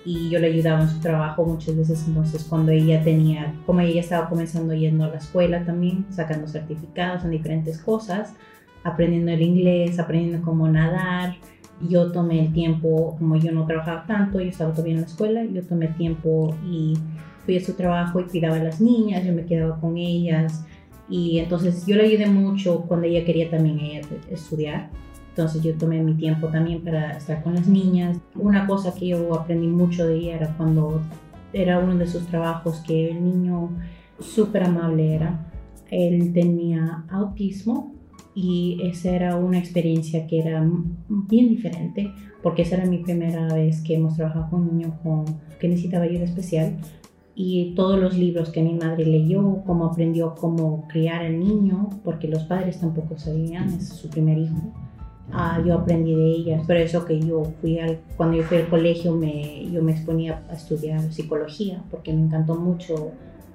y 0.03 0.31
yo 0.31 0.39
le 0.39 0.47
ayudaba 0.47 0.81
en 0.81 0.89
su 0.89 0.99
trabajo 0.99 1.45
muchas 1.45 1.77
veces. 1.77 2.03
Entonces, 2.07 2.43
cuando 2.43 2.71
ella 2.71 3.03
tenía, 3.03 3.53
como 3.67 3.81
ella 3.81 4.01
estaba 4.01 4.27
comenzando 4.29 4.73
yendo 4.73 5.03
a 5.03 5.09
la 5.09 5.17
escuela 5.17 5.63
también, 5.63 6.07
sacando 6.09 6.47
certificados 6.47 7.23
en 7.23 7.29
diferentes 7.29 7.77
cosas, 7.77 8.33
aprendiendo 8.83 9.31
el 9.31 9.41
inglés, 9.41 9.99
aprendiendo 9.99 10.43
cómo 10.43 10.67
nadar, 10.67 11.35
yo 11.87 12.11
tomé 12.11 12.39
el 12.39 12.53
tiempo, 12.53 13.15
como 13.17 13.35
yo 13.37 13.51
no 13.51 13.65
trabajaba 13.65 14.05
tanto, 14.05 14.39
yo 14.39 14.49
estaba 14.49 14.71
todavía 14.71 14.95
en 14.95 15.01
la 15.01 15.07
escuela, 15.07 15.43
yo 15.45 15.63
tomé 15.63 15.87
tiempo 15.89 16.55
y 16.65 16.93
fui 17.45 17.57
a 17.57 17.65
su 17.65 17.73
trabajo 17.73 18.19
y 18.19 18.25
cuidaba 18.25 18.57
a 18.57 18.63
las 18.63 18.79
niñas, 18.79 19.25
yo 19.25 19.33
me 19.33 19.45
quedaba 19.45 19.79
con 19.79 19.97
ellas 19.97 20.65
y 21.09 21.39
entonces 21.39 21.85
yo 21.85 21.95
le 21.95 22.03
ayudé 22.03 22.27
mucho 22.27 22.81
cuando 22.87 23.07
ella 23.07 23.25
quería 23.25 23.49
también 23.49 23.79
ella 23.79 24.01
estudiar. 24.29 24.89
Entonces 25.29 25.61
yo 25.63 25.73
tomé 25.75 26.01
mi 26.03 26.13
tiempo 26.15 26.47
también 26.47 26.83
para 26.83 27.17
estar 27.17 27.41
con 27.41 27.55
las 27.55 27.67
niñas. 27.67 28.17
Una 28.35 28.67
cosa 28.67 28.93
que 28.93 29.07
yo 29.07 29.33
aprendí 29.33 29.67
mucho 29.67 30.05
de 30.05 30.15
ella 30.15 30.35
era 30.35 30.57
cuando 30.57 31.01
era 31.53 31.79
uno 31.79 31.97
de 31.97 32.07
sus 32.07 32.25
trabajos 32.27 32.81
que 32.85 33.11
el 33.11 33.23
niño 33.23 33.69
súper 34.19 34.63
amable 34.63 35.15
era. 35.15 35.51
Él 35.89 36.31
tenía 36.33 37.05
autismo 37.09 37.90
y 38.33 38.79
esa 38.83 39.11
era 39.11 39.35
una 39.35 39.59
experiencia 39.59 40.25
que 40.27 40.39
era 40.39 40.65
bien 41.09 41.49
diferente 41.49 42.13
porque 42.41 42.61
esa 42.63 42.77
era 42.77 42.85
mi 42.85 42.99
primera 42.99 43.53
vez 43.53 43.81
que 43.81 43.95
hemos 43.95 44.15
trabajado 44.15 44.49
con 44.49 44.61
un 44.61 44.77
niño 44.77 44.99
con, 45.03 45.25
que 45.59 45.67
necesitaba 45.67 46.05
ayuda 46.05 46.23
especial 46.23 46.77
y 47.35 47.73
todos 47.75 47.99
los 47.99 48.17
libros 48.17 48.49
que 48.49 48.61
mi 48.61 48.73
madre 48.73 49.05
leyó, 49.05 49.63
cómo 49.65 49.85
aprendió 49.85 50.35
cómo 50.35 50.87
criar 50.87 51.23
al 51.23 51.39
niño, 51.39 51.89
porque 52.03 52.27
los 52.27 52.43
padres 52.43 52.79
tampoco 52.79 53.17
sabían, 53.17 53.69
es 53.69 53.87
su 53.87 54.09
primer 54.09 54.37
hijo. 54.37 54.57
Ah, 55.31 55.61
yo 55.65 55.75
aprendí 55.75 56.13
de 56.13 56.25
ellas, 56.25 56.65
por 56.67 56.75
eso 56.75 57.05
que 57.05 57.19
yo 57.19 57.43
fui 57.61 57.79
al, 57.79 57.99
cuando 58.17 58.37
yo 58.37 58.43
fui 58.43 58.57
al 58.57 58.67
colegio 58.67 59.15
me, 59.15 59.65
yo 59.71 59.81
me 59.81 59.93
exponía 59.93 60.43
a 60.49 60.53
estudiar 60.53 61.01
psicología, 61.13 61.81
porque 61.89 62.11
me 62.11 62.21
encantó 62.21 62.55
mucho 62.55 63.11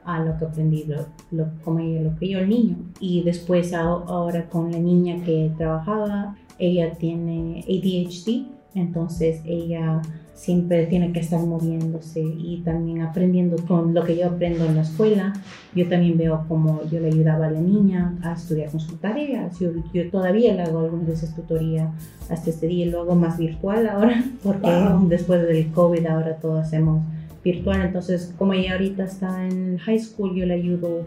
a 0.06 0.25
lo 0.25 0.38
que 0.38 0.44
aprendí, 0.46 0.84
lo, 0.84 1.06
lo, 1.32 1.48
cómo 1.64 1.80
ella 1.80 2.02
lo 2.02 2.16
crió 2.16 2.38
el 2.38 2.48
niño. 2.48 2.76
Y 3.00 3.22
después 3.22 3.75
ahora 3.75 4.48
con 4.48 4.70
la 4.70 4.78
niña 4.78 5.22
que 5.25 5.50
trabajaba, 5.58 6.36
ella 6.58 6.92
tiene 6.92 7.64
ADHD, 7.68 8.46
entonces 8.75 9.42
ella 9.44 10.00
siempre 10.34 10.86
tiene 10.86 11.12
que 11.12 11.20
estar 11.20 11.40
moviéndose 11.40 12.20
y 12.20 12.60
también 12.64 13.00
aprendiendo 13.00 13.56
con 13.66 13.94
lo 13.94 14.04
que 14.04 14.16
yo 14.16 14.26
aprendo 14.26 14.66
en 14.66 14.76
la 14.76 14.82
escuela. 14.82 15.32
Yo 15.75 15.88
también 15.88 16.18
veo 16.18 16.44
cómo 16.46 16.82
yo 16.90 17.00
le 17.00 17.08
ayudaba 17.08 17.46
a 17.46 17.50
la 17.50 17.60
niña 17.60 18.14
a 18.22 18.34
estudiar 18.34 18.70
con 18.70 18.78
sus 18.78 19.00
tareas. 19.00 19.58
Yo, 19.58 19.70
yo 19.92 20.10
todavía 20.10 20.54
le 20.54 20.62
hago 20.62 20.80
algunas 20.80 21.06
veces 21.06 21.34
tutoría 21.34 21.90
hasta 22.28 22.50
este 22.50 22.66
día, 22.66 22.86
lo 22.86 23.00
hago 23.00 23.14
más 23.14 23.38
virtual 23.38 23.88
ahora, 23.88 24.22
porque 24.42 24.70
después 25.08 25.42
del 25.42 25.72
COVID 25.72 26.06
ahora 26.06 26.36
todo 26.36 26.58
hacemos 26.58 27.02
virtual. 27.46 27.80
Entonces, 27.82 28.34
como 28.36 28.52
ella 28.52 28.72
ahorita 28.72 29.04
está 29.04 29.46
en 29.46 29.78
high 29.78 29.98
school, 29.98 30.34
yo 30.34 30.44
le 30.44 30.54
ayudo 30.54 31.06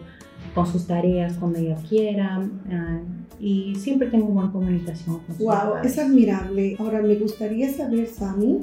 con 0.55 0.65
sus 0.65 0.87
tareas 0.87 1.33
cuando 1.33 1.59
ella 1.59 1.77
quiera. 1.87 2.41
Ah, 2.71 2.99
y 3.39 3.75
siempre 3.75 4.09
tengo 4.09 4.27
buena 4.27 4.51
comunicación 4.51 5.19
con 5.19 5.37
Wow, 5.37 5.83
es 5.83 5.97
admirable. 5.97 6.75
Ahora 6.79 7.01
me 7.01 7.15
gustaría 7.15 7.71
saber, 7.71 8.07
Sami, 8.07 8.59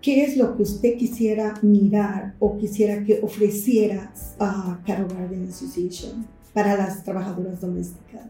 ¿qué 0.00 0.24
es 0.24 0.36
lo 0.36 0.56
que 0.56 0.62
usted 0.62 0.96
quisiera 0.96 1.54
mirar 1.62 2.34
o 2.38 2.58
quisiera 2.58 3.04
que 3.04 3.20
ofreciera 3.22 4.12
a 4.38 4.80
Carol 4.86 5.08
Garden 5.08 5.48
Association 5.48 6.26
para 6.52 6.76
las 6.76 7.04
trabajadoras 7.04 7.60
domésticas? 7.60 8.26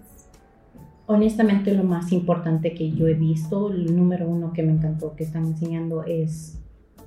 Honestamente, 1.06 1.74
lo 1.74 1.82
más 1.82 2.12
importante 2.12 2.74
que 2.74 2.92
yo 2.92 3.08
he 3.08 3.14
visto, 3.14 3.72
el 3.72 3.96
número 3.96 4.28
uno 4.28 4.52
que 4.52 4.62
me 4.62 4.72
encantó 4.72 5.16
que 5.16 5.24
están 5.24 5.46
enseñando 5.46 6.04
es 6.04 6.61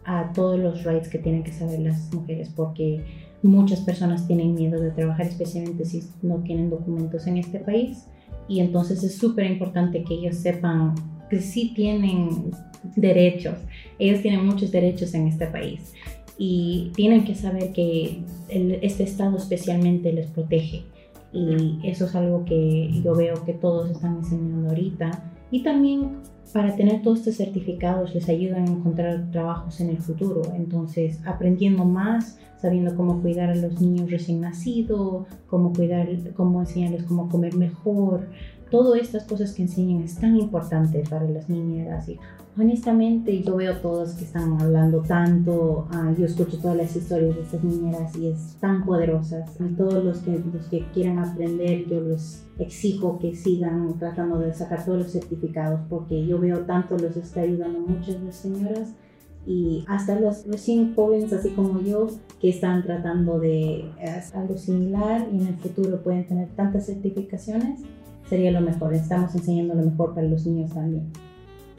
a 0.05 0.31
todos 0.33 0.59
los 0.59 0.83
rights 0.83 1.09
que 1.09 1.19
tienen 1.19 1.43
que 1.43 1.51
saber 1.51 1.79
las 1.79 2.13
mujeres, 2.13 2.49
porque 2.55 3.03
muchas 3.41 3.81
personas 3.81 4.27
tienen 4.27 4.55
miedo 4.55 4.81
de 4.81 4.91
trabajar, 4.91 5.27
especialmente 5.27 5.85
si 5.85 6.03
no 6.21 6.37
tienen 6.37 6.69
documentos 6.69 7.27
en 7.27 7.37
este 7.37 7.59
país 7.59 8.05
y 8.47 8.59
entonces 8.59 9.03
es 9.03 9.17
súper 9.17 9.49
importante 9.49 10.03
que 10.03 10.13
ellos 10.15 10.35
sepan 10.35 10.95
que 11.29 11.39
sí 11.39 11.73
tienen 11.75 12.51
derechos. 12.95 13.57
Ellos 13.97 14.21
tienen 14.21 14.45
muchos 14.45 14.71
derechos 14.71 15.13
en 15.13 15.27
este 15.27 15.47
país 15.47 15.93
y 16.37 16.91
tienen 16.95 17.23
que 17.23 17.33
saber 17.33 17.71
que 17.71 18.21
este 18.49 19.03
estado 19.03 19.37
especialmente 19.37 20.11
les 20.13 20.27
protege. 20.27 20.83
Y 21.35 21.79
eso 21.83 22.05
es 22.05 22.15
algo 22.15 22.45
que 22.45 22.89
yo 23.03 23.13
veo 23.13 23.43
que 23.43 23.53
todos 23.53 23.91
están 23.91 24.17
enseñando 24.17 24.69
ahorita. 24.69 25.11
Y 25.51 25.63
también 25.63 26.21
para 26.53 26.75
tener 26.75 27.01
todos 27.01 27.19
estos 27.19 27.35
certificados 27.35 28.15
les 28.15 28.29
ayudan 28.29 28.67
a 28.67 28.71
encontrar 28.71 29.29
trabajos 29.31 29.81
en 29.81 29.89
el 29.89 29.97
futuro. 29.97 30.41
Entonces, 30.55 31.19
aprendiendo 31.25 31.83
más, 31.83 32.39
sabiendo 32.61 32.95
cómo 32.95 33.21
cuidar 33.21 33.49
a 33.49 33.55
los 33.55 33.81
niños 33.81 34.09
recién 34.09 34.39
nacidos, 34.39 35.27
cómo 35.47 35.73
cuidar, 35.73 36.07
cómo 36.33 36.61
enseñarles 36.61 37.03
cómo 37.03 37.27
comer 37.27 37.55
mejor. 37.55 38.29
Todas 38.69 38.99
estas 39.01 39.23
cosas 39.23 39.53
que 39.53 39.63
enseñan 39.63 40.03
es 40.03 40.15
tan 40.19 40.35
importante 40.37 41.03
para 41.09 41.29
las 41.29 41.49
niñeras 41.49 42.09
y 42.09 42.17
honestamente 42.57 43.43
yo 43.43 43.57
veo 43.57 43.77
todos 43.77 44.13
que 44.13 44.23
están 44.23 44.59
hablando 44.59 45.01
tanto, 45.01 45.87
ah, 45.91 46.13
yo 46.17 46.25
escucho 46.25 46.57
todas 46.59 46.77
las 46.77 46.95
historias 46.95 47.35
de 47.35 47.41
estas 47.41 47.63
niñeras 47.63 48.15
y 48.17 48.27
es 48.27 48.55
tan 48.59 48.83
poderosas 48.85 49.49
y 49.59 49.73
todos 49.75 50.03
los 50.03 50.19
que, 50.19 50.41
los 50.53 50.65
que 50.67 50.85
quieran 50.93 51.19
aprender 51.19 51.85
yo 51.87 52.01
les 52.01 52.43
exijo 52.57 53.19
que 53.19 53.35
sigan 53.35 53.99
tratando 53.99 54.39
de 54.39 54.53
sacar 54.53 54.83
todos 54.83 54.99
los 54.99 55.11
certificados 55.11 55.81
porque 55.89 56.25
yo 56.25 56.39
veo 56.39 56.59
tanto 56.59 56.97
los 56.97 57.15
está 57.17 57.41
ayudando 57.41 57.79
muchas 57.79 58.21
las 58.21 58.35
señoras 58.35 58.93
y 59.45 59.85
hasta 59.87 60.19
los 60.19 60.45
recién 60.47 60.95
jóvenes, 60.95 61.31
así 61.31 61.51
como 61.51 61.79
yo, 61.81 62.07
que 62.41 62.49
están 62.49 62.83
tratando 62.83 63.39
de 63.39 63.85
hacer 64.01 64.39
algo 64.39 64.57
similar 64.57 65.27
y 65.31 65.41
en 65.41 65.47
el 65.47 65.55
futuro 65.55 66.01
pueden 66.01 66.27
tener 66.27 66.49
tantas 66.55 66.87
certificaciones, 66.87 67.81
sería 68.29 68.51
lo 68.51 68.61
mejor. 68.61 68.93
Estamos 68.93 69.33
enseñando 69.35 69.75
lo 69.75 69.83
mejor 69.83 70.13
para 70.13 70.27
los 70.27 70.45
niños 70.45 70.73
también. 70.73 71.11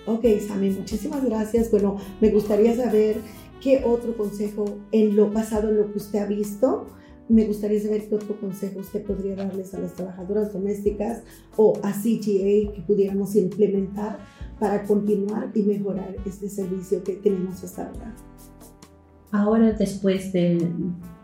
Ok, 0.06 0.24
Sami, 0.46 0.70
muchísimas 0.70 1.24
gracias. 1.24 1.70
Bueno, 1.70 1.96
me 2.20 2.30
gustaría 2.30 2.74
saber 2.76 3.16
qué 3.60 3.82
otro 3.84 4.16
consejo 4.16 4.64
en 4.92 5.16
lo 5.16 5.32
pasado, 5.32 5.68
en 5.70 5.78
lo 5.78 5.90
que 5.90 5.98
usted 5.98 6.20
ha 6.20 6.26
visto, 6.26 6.86
me 7.28 7.44
gustaría 7.44 7.80
saber 7.80 8.08
qué 8.08 8.14
otro 8.14 8.38
consejo 8.38 8.80
usted 8.80 9.02
podría 9.04 9.34
darles 9.34 9.74
a 9.74 9.80
las 9.80 9.94
trabajadoras 9.94 10.52
domésticas 10.52 11.22
o 11.56 11.72
a 11.82 11.92
CGA 11.92 12.72
que 12.72 12.84
pudiéramos 12.86 13.34
implementar 13.34 14.18
para 14.60 14.84
continuar 14.84 15.50
y 15.54 15.62
mejorar 15.62 16.14
este 16.24 16.48
servicio 16.48 17.02
que 17.02 17.14
tenemos 17.14 17.62
hasta 17.64 17.88
ahora. 17.88 18.14
Ahora, 19.32 19.72
después 19.72 20.32
del, 20.32 20.72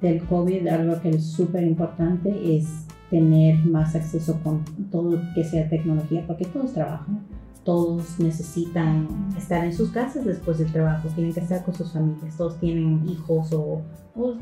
del 0.01 0.25
COVID, 0.25 0.67
algo 0.67 1.01
que 1.01 1.11
es 1.11 1.25
súper 1.25 1.63
importante 1.63 2.57
es 2.57 2.67
tener 3.13 3.59
más 3.67 3.95
acceso 3.95 4.41
con 4.43 4.65
todo 4.91 5.21
que 5.35 5.45
sea 5.45 5.69
tecnología, 5.69 6.25
porque 6.27 6.47
todos 6.47 6.73
trabajan, 6.73 7.21
todos 7.63 8.19
necesitan 8.19 9.07
estar 9.37 9.63
en 9.67 9.75
sus 9.75 9.91
casas 9.91 10.25
después 10.25 10.59
del 10.59 10.73
trabajo, 10.73 11.09
tienen 11.15 11.35
que 11.35 11.41
estar 11.41 11.63
con 11.63 11.75
sus 11.75 11.93
familias, 11.93 12.39
todos 12.39 12.59
tienen 12.59 13.07
hijos 13.07 13.53
o, 13.53 13.83
o, 14.17 14.35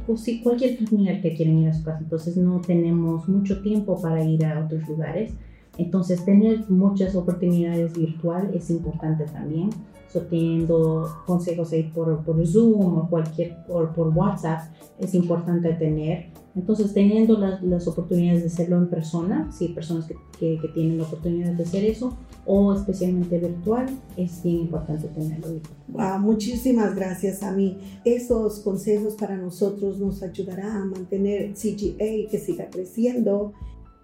cualquier 0.45 0.79
familiar 0.79 1.21
que 1.21 1.35
quieren 1.35 1.59
ir 1.59 1.69
a 1.69 1.75
su 1.75 1.83
casa, 1.83 1.99
entonces 1.99 2.37
no 2.37 2.61
tenemos 2.61 3.29
mucho 3.29 3.61
tiempo 3.61 4.01
para 4.01 4.23
ir 4.23 4.47
a 4.47 4.65
otros 4.65 4.89
lugares 4.89 5.33
Entonces, 5.79 6.25
tener 6.25 6.69
muchas 6.71 7.15
oportunidades 7.15 7.97
virtual 7.97 8.51
es 8.55 8.71
importante 8.71 9.25
también. 9.25 9.71
So, 10.13 10.23
teniendo 10.23 11.09
consejos 11.25 11.73
ahí 11.73 11.85
por, 11.85 12.25
por 12.25 12.45
Zoom 12.45 12.99
o 12.99 13.09
cualquier, 13.09 13.65
por, 13.67 13.95
por 13.95 14.09
WhatsApp, 14.09 14.63
es 14.99 15.15
importante 15.15 15.73
tener. 15.75 16.31
Entonces, 16.57 16.93
teniendo 16.93 17.39
las, 17.39 17.63
las 17.63 17.87
oportunidades 17.87 18.41
de 18.43 18.49
hacerlo 18.49 18.79
en 18.79 18.89
persona, 18.89 19.49
sí, 19.53 19.69
personas 19.69 20.07
que, 20.07 20.17
que, 20.39 20.59
que, 20.61 20.69
tienen 20.69 20.99
la 20.99 21.05
oportunidad 21.05 21.53
de 21.53 21.63
hacer 21.63 21.85
eso, 21.85 22.17
o 22.45 22.75
especialmente 22.75 23.39
virtual, 23.39 23.87
es 24.17 24.43
bien 24.43 24.63
importante 24.63 25.07
tenerlo. 25.09 25.61
Wow, 25.89 26.19
muchísimas 26.19 26.97
gracias 26.97 27.45
a 27.45 27.53
mí. 27.53 27.79
Esos 28.05 28.59
consejos 28.61 29.15
para 29.15 29.37
nosotros 29.37 30.01
nos 30.01 30.25
ayudará 30.25 30.75
a 30.75 30.85
mantener 30.85 31.55
CGA 31.55 32.29
que 32.29 32.39
siga 32.45 32.69
creciendo. 32.69 33.53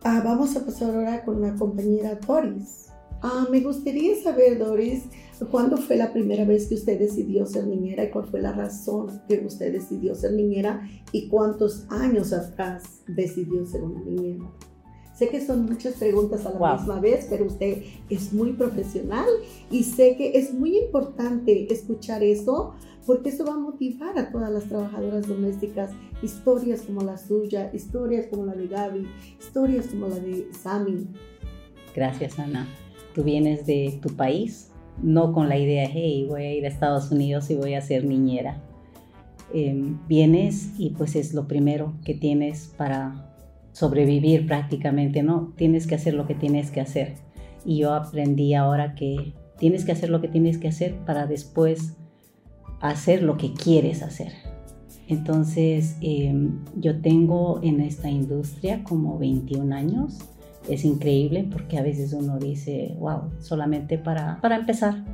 Ah, 0.08 0.22
vamos 0.24 0.54
a 0.54 0.64
pasar 0.64 0.94
ahora 0.94 1.24
con 1.24 1.40
la 1.40 1.52
compañera 1.56 2.14
Doris. 2.14 2.86
Ah, 3.22 3.48
me 3.50 3.60
gustaría 3.60 4.14
saber, 4.22 4.56
Doris, 4.56 5.02
¿Cuándo 5.50 5.76
fue 5.76 5.96
la 5.96 6.12
primera 6.12 6.44
vez 6.44 6.68
que 6.68 6.76
usted 6.76 6.98
decidió 6.98 7.44
ser 7.44 7.66
niñera 7.66 8.04
y 8.04 8.10
cuál 8.10 8.26
fue 8.26 8.40
la 8.40 8.52
razón 8.52 9.20
que 9.28 9.44
usted 9.44 9.72
decidió 9.72 10.14
ser 10.14 10.32
niñera 10.32 10.88
y 11.12 11.28
cuántos 11.28 11.86
años 11.90 12.32
atrás 12.32 13.02
decidió 13.08 13.66
ser 13.66 13.82
una 13.82 14.00
niñera? 14.00 14.48
Sé 15.14 15.28
que 15.28 15.44
son 15.44 15.66
muchas 15.66 15.94
preguntas 15.94 16.46
a 16.46 16.52
la 16.52 16.58
wow. 16.58 16.78
misma 16.78 17.00
vez, 17.00 17.26
pero 17.28 17.46
usted 17.46 17.82
es 18.08 18.32
muy 18.32 18.52
profesional 18.52 19.26
y 19.70 19.82
sé 19.82 20.16
que 20.16 20.38
es 20.38 20.54
muy 20.54 20.78
importante 20.78 21.70
escuchar 21.70 22.22
eso 22.22 22.74
porque 23.06 23.28
eso 23.28 23.44
va 23.44 23.54
a 23.54 23.58
motivar 23.58 24.18
a 24.18 24.30
todas 24.30 24.50
las 24.50 24.64
trabajadoras 24.64 25.28
domésticas, 25.28 25.92
historias 26.22 26.82
como 26.82 27.02
la 27.02 27.16
suya, 27.16 27.70
historias 27.72 28.26
como 28.26 28.44
la 28.44 28.54
de 28.54 28.66
Gaby, 28.66 29.06
historias 29.38 29.86
como 29.86 30.08
la 30.08 30.16
de 30.16 30.48
Sammy. 30.52 31.06
Gracias, 31.94 32.38
Ana. 32.38 32.66
Tú 33.14 33.22
vienes 33.22 33.64
de 33.64 33.98
tu 34.02 34.14
país, 34.16 34.72
no 35.02 35.32
con 35.32 35.48
la 35.48 35.56
idea, 35.56 35.88
hey, 35.90 36.26
voy 36.28 36.42
a 36.42 36.52
ir 36.52 36.64
a 36.64 36.68
Estados 36.68 37.10
Unidos 37.10 37.48
y 37.50 37.54
voy 37.54 37.74
a 37.74 37.80
ser 37.80 38.04
niñera. 38.04 38.62
Eh, 39.54 39.94
vienes 40.08 40.72
y 40.76 40.90
pues 40.90 41.14
es 41.14 41.32
lo 41.32 41.46
primero 41.46 41.94
que 42.04 42.14
tienes 42.14 42.74
para 42.76 43.32
sobrevivir 43.72 44.46
prácticamente, 44.46 45.22
¿no? 45.22 45.52
Tienes 45.56 45.86
que 45.86 45.94
hacer 45.94 46.14
lo 46.14 46.26
que 46.26 46.34
tienes 46.34 46.70
que 46.70 46.80
hacer. 46.80 47.14
Y 47.64 47.78
yo 47.78 47.94
aprendí 47.94 48.54
ahora 48.54 48.94
que 48.94 49.34
tienes 49.58 49.84
que 49.84 49.92
hacer 49.92 50.10
lo 50.10 50.20
que 50.20 50.28
tienes 50.28 50.58
que 50.58 50.68
hacer 50.68 50.96
para 51.04 51.26
después 51.26 51.96
hacer 52.80 53.22
lo 53.22 53.36
que 53.36 53.52
quieres 53.52 54.02
hacer. 54.02 54.32
Entonces, 55.08 55.96
eh, 56.00 56.34
yo 56.76 57.00
tengo 57.00 57.60
en 57.62 57.80
esta 57.80 58.10
industria 58.10 58.82
como 58.84 59.18
21 59.18 59.74
años 59.74 60.18
es 60.68 60.84
increíble 60.84 61.48
porque 61.50 61.78
a 61.78 61.82
veces 61.82 62.12
uno 62.12 62.38
dice, 62.38 62.96
wow, 62.98 63.30
solamente 63.40 63.98
para, 63.98 64.40
para 64.40 64.56
empezar. 64.56 65.04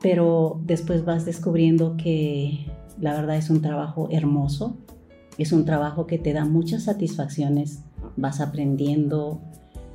Pero 0.00 0.60
después 0.64 1.04
vas 1.04 1.24
descubriendo 1.24 1.96
que 1.96 2.66
la 3.00 3.14
verdad 3.14 3.36
es 3.36 3.50
un 3.50 3.60
trabajo 3.60 4.08
hermoso, 4.10 4.76
es 5.38 5.52
un 5.52 5.64
trabajo 5.64 6.06
que 6.06 6.18
te 6.18 6.32
da 6.32 6.44
muchas 6.44 6.84
satisfacciones, 6.84 7.84
vas 8.16 8.40
aprendiendo 8.40 9.40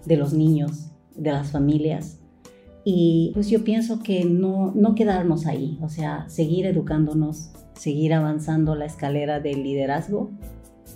de 0.05 0.17
los 0.17 0.33
niños, 0.33 0.91
de 1.15 1.31
las 1.31 1.51
familias. 1.51 2.19
Y 2.89 3.31
pues 3.33 3.49
yo 3.49 3.65
pienso 3.65 3.99
que 3.99 4.23
no, 4.23 4.71
no 4.73 4.95
quedarnos 4.95 5.45
ahí, 5.45 5.77
o 5.81 5.89
sea, 5.89 6.29
seguir 6.29 6.65
educándonos, 6.65 7.49
seguir 7.73 8.13
avanzando 8.13 8.75
la 8.75 8.85
escalera 8.85 9.41
del 9.41 9.63
liderazgo 9.63 10.31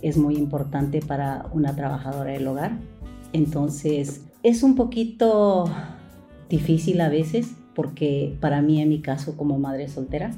es 0.00 0.16
muy 0.16 0.36
importante 0.36 1.00
para 1.00 1.50
una 1.52 1.76
trabajadora 1.76 2.32
del 2.32 2.46
hogar 2.48 2.78
entonces, 3.32 4.24
es 4.42 4.62
un 4.62 4.74
poquito 4.74 5.64
difícil 6.48 7.00
a 7.00 7.08
veces 7.08 7.54
porque 7.74 8.36
para 8.40 8.60
mí, 8.60 8.80
en 8.80 8.90
mi 8.90 9.00
caso, 9.00 9.36
como 9.36 9.58
madre 9.58 9.88
soltera, 9.88 10.32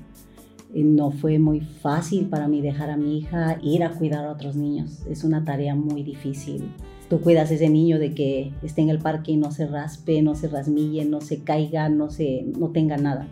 eh, 0.73 0.85
no 0.85 1.11
fue 1.11 1.39
muy 1.39 1.61
fácil 1.61 2.29
para 2.29 2.47
mí 2.47 2.61
dejar 2.61 2.91
a 2.91 2.97
mi 2.97 3.19
hija 3.19 3.59
ir 3.63 3.83
a 3.83 3.91
cuidar 3.91 4.25
a 4.25 4.33
otros 4.33 4.55
niños. 4.55 5.05
Es 5.11 5.25
una 5.25 5.45
tarea 5.45 5.75
muy 5.75 6.05
difícil. 6.05 6.71
Tú 7.15 7.21
cuidas 7.21 7.53
a 7.53 7.55
ese 7.55 7.69
niño 7.69 8.01
de 8.01 8.13
que 8.13 8.51
esté 8.65 8.83
en 8.83 8.89
el 8.89 8.99
parque 8.99 9.31
y 9.31 9.37
no 9.37 9.53
se 9.53 9.69
raspe, 9.69 10.21
no 10.21 10.35
se 10.35 10.49
rasmille, 10.49 11.05
no 11.05 11.21
se 11.21 11.45
caiga, 11.45 11.89
no, 11.89 12.11
se, 12.11 12.43
no 12.59 12.71
tenga 12.71 12.97
nada. 12.97 13.29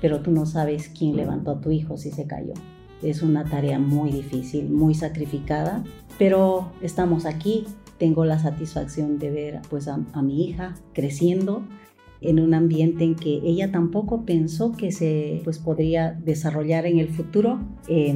Pero 0.00 0.20
tú 0.20 0.30
no 0.30 0.46
sabes 0.46 0.88
quién 0.88 1.16
levantó 1.16 1.50
a 1.50 1.60
tu 1.60 1.72
hijo 1.72 1.96
si 1.96 2.12
se 2.12 2.28
cayó. 2.28 2.52
Es 3.02 3.24
una 3.24 3.42
tarea 3.44 3.80
muy 3.80 4.12
difícil, 4.12 4.70
muy 4.70 4.94
sacrificada, 4.94 5.82
pero 6.16 6.70
estamos 6.80 7.26
aquí 7.26 7.64
tengo 7.98 8.24
la 8.24 8.38
satisfacción 8.38 9.18
de 9.18 9.32
ver 9.32 9.60
pues 9.68 9.88
a, 9.88 9.98
mi 10.22 10.44
hija 10.44 10.76
creciendo 10.92 11.64
en 12.20 12.38
un 12.38 12.54
ambiente 12.54 13.02
en 13.02 13.16
que 13.16 13.40
ella 13.42 13.72
tampoco 13.72 14.26
pensó 14.26 14.76
que 14.76 14.92
se 14.92 15.40
pues 15.42 15.58
podría 15.58 16.12
desarrollar 16.12 16.86
en 16.86 17.00
el 17.00 17.08
futuro 17.08 17.58
eh, 17.88 18.14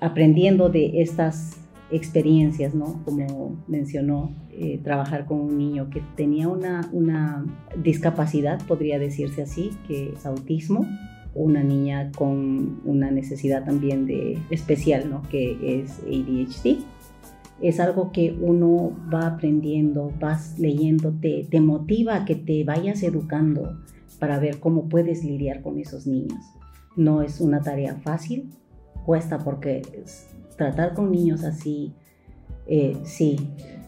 aprendiendo 0.00 0.68
de 0.68 1.00
estas 1.00 1.63
experiencias, 1.90 2.74
¿no? 2.74 3.02
Como 3.04 3.62
mencionó, 3.66 4.34
eh, 4.50 4.80
trabajar 4.82 5.26
con 5.26 5.40
un 5.40 5.58
niño 5.58 5.90
que 5.90 6.02
tenía 6.16 6.48
una, 6.48 6.88
una 6.92 7.44
discapacidad, 7.82 8.60
podría 8.66 8.98
decirse 8.98 9.42
así, 9.42 9.70
que 9.86 10.12
es 10.14 10.26
autismo, 10.26 10.86
una 11.34 11.62
niña 11.62 12.12
con 12.16 12.80
una 12.84 13.10
necesidad 13.10 13.64
también 13.64 14.06
de 14.06 14.38
especial, 14.50 15.10
¿no? 15.10 15.22
Que 15.22 15.80
es 15.82 16.00
ADHD 16.00 16.84
es 17.60 17.80
algo 17.80 18.12
que 18.12 18.36
uno 18.40 18.92
va 19.12 19.26
aprendiendo, 19.26 20.12
vas 20.20 20.58
leyendo, 20.58 21.12
te, 21.12 21.46
te 21.48 21.60
motiva 21.60 22.16
a 22.16 22.24
que 22.24 22.34
te 22.34 22.64
vayas 22.64 23.02
educando 23.02 23.78
para 24.18 24.38
ver 24.38 24.60
cómo 24.60 24.88
puedes 24.88 25.24
lidiar 25.24 25.62
con 25.62 25.78
esos 25.78 26.06
niños. 26.06 26.40
No 26.96 27.22
es 27.22 27.40
una 27.40 27.60
tarea 27.60 27.96
fácil, 27.96 28.50
cuesta 29.06 29.38
porque 29.38 29.82
tratar 30.56 30.94
con 30.94 31.10
niños 31.10 31.44
así, 31.44 31.92
eh, 32.66 32.96
sí, 33.04 33.36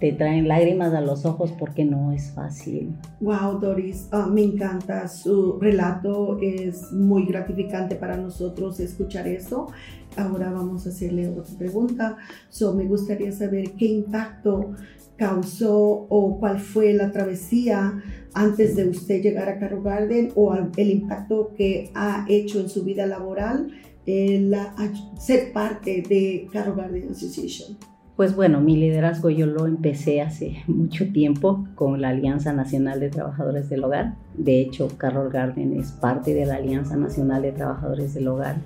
te 0.00 0.12
traen 0.12 0.48
lágrimas 0.48 0.92
a 0.92 1.00
los 1.00 1.24
ojos 1.24 1.52
porque 1.58 1.84
no 1.84 2.12
es 2.12 2.30
fácil. 2.32 2.94
Wow, 3.20 3.58
Doris, 3.58 4.08
uh, 4.12 4.30
me 4.30 4.42
encanta 4.42 5.08
su 5.08 5.58
relato, 5.58 6.38
es 6.40 6.92
muy 6.92 7.24
gratificante 7.24 7.96
para 7.96 8.16
nosotros 8.16 8.78
escuchar 8.80 9.26
eso. 9.26 9.68
Ahora 10.16 10.50
vamos 10.50 10.86
a 10.86 10.90
hacerle 10.90 11.28
otra 11.28 11.56
pregunta. 11.58 12.16
So, 12.50 12.74
me 12.74 12.84
gustaría 12.84 13.32
saber 13.32 13.72
qué 13.72 13.86
impacto 13.86 14.72
causó 15.16 16.06
o 16.10 16.38
cuál 16.38 16.60
fue 16.60 16.92
la 16.92 17.10
travesía 17.10 18.02
antes 18.34 18.76
de 18.76 18.86
usted 18.86 19.22
llegar 19.22 19.48
a 19.48 19.58
Carro 19.58 19.82
Garden 19.82 20.30
o 20.34 20.54
el 20.54 20.90
impacto 20.90 21.54
que 21.56 21.90
ha 21.94 22.26
hecho 22.28 22.60
en 22.60 22.68
su 22.68 22.84
vida 22.84 23.06
laboral 23.06 23.72
el 24.06 24.54
ser 25.18 25.52
parte 25.52 26.02
de 26.08 26.48
Carro 26.52 26.74
Garden 26.74 27.10
Association. 27.10 27.76
Pues 28.16 28.34
bueno, 28.34 28.62
mi 28.62 28.76
liderazgo 28.76 29.28
yo 29.28 29.44
lo 29.44 29.66
empecé 29.66 30.22
hace 30.22 30.62
mucho 30.66 31.12
tiempo 31.12 31.66
con 31.74 32.00
la 32.00 32.08
Alianza 32.08 32.52
Nacional 32.54 32.98
de 32.98 33.10
Trabajadores 33.10 33.68
del 33.68 33.84
Hogar. 33.84 34.14
De 34.38 34.60
hecho, 34.60 34.88
Carol 34.96 35.30
Garden 35.30 35.78
es 35.78 35.92
parte 35.92 36.32
de 36.32 36.46
la 36.46 36.56
Alianza 36.56 36.96
Nacional 36.96 37.42
de 37.42 37.52
Trabajadores 37.52 38.14
del 38.14 38.28
Hogar. 38.28 38.56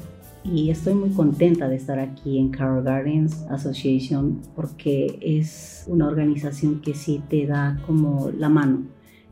Y 0.45 0.71
estoy 0.71 0.95
muy 0.95 1.11
contenta 1.11 1.69
de 1.69 1.77
estar 1.77 1.99
aquí 1.99 2.39
en 2.39 2.51
Carol 2.51 2.83
Gardens 2.83 3.45
Association 3.51 4.41
porque 4.55 5.19
es 5.21 5.85
una 5.87 6.07
organización 6.07 6.81
que 6.81 6.95
sí 6.95 7.21
te 7.29 7.47
da 7.47 7.79
como 7.87 8.31
la 8.31 8.49
mano, 8.49 8.85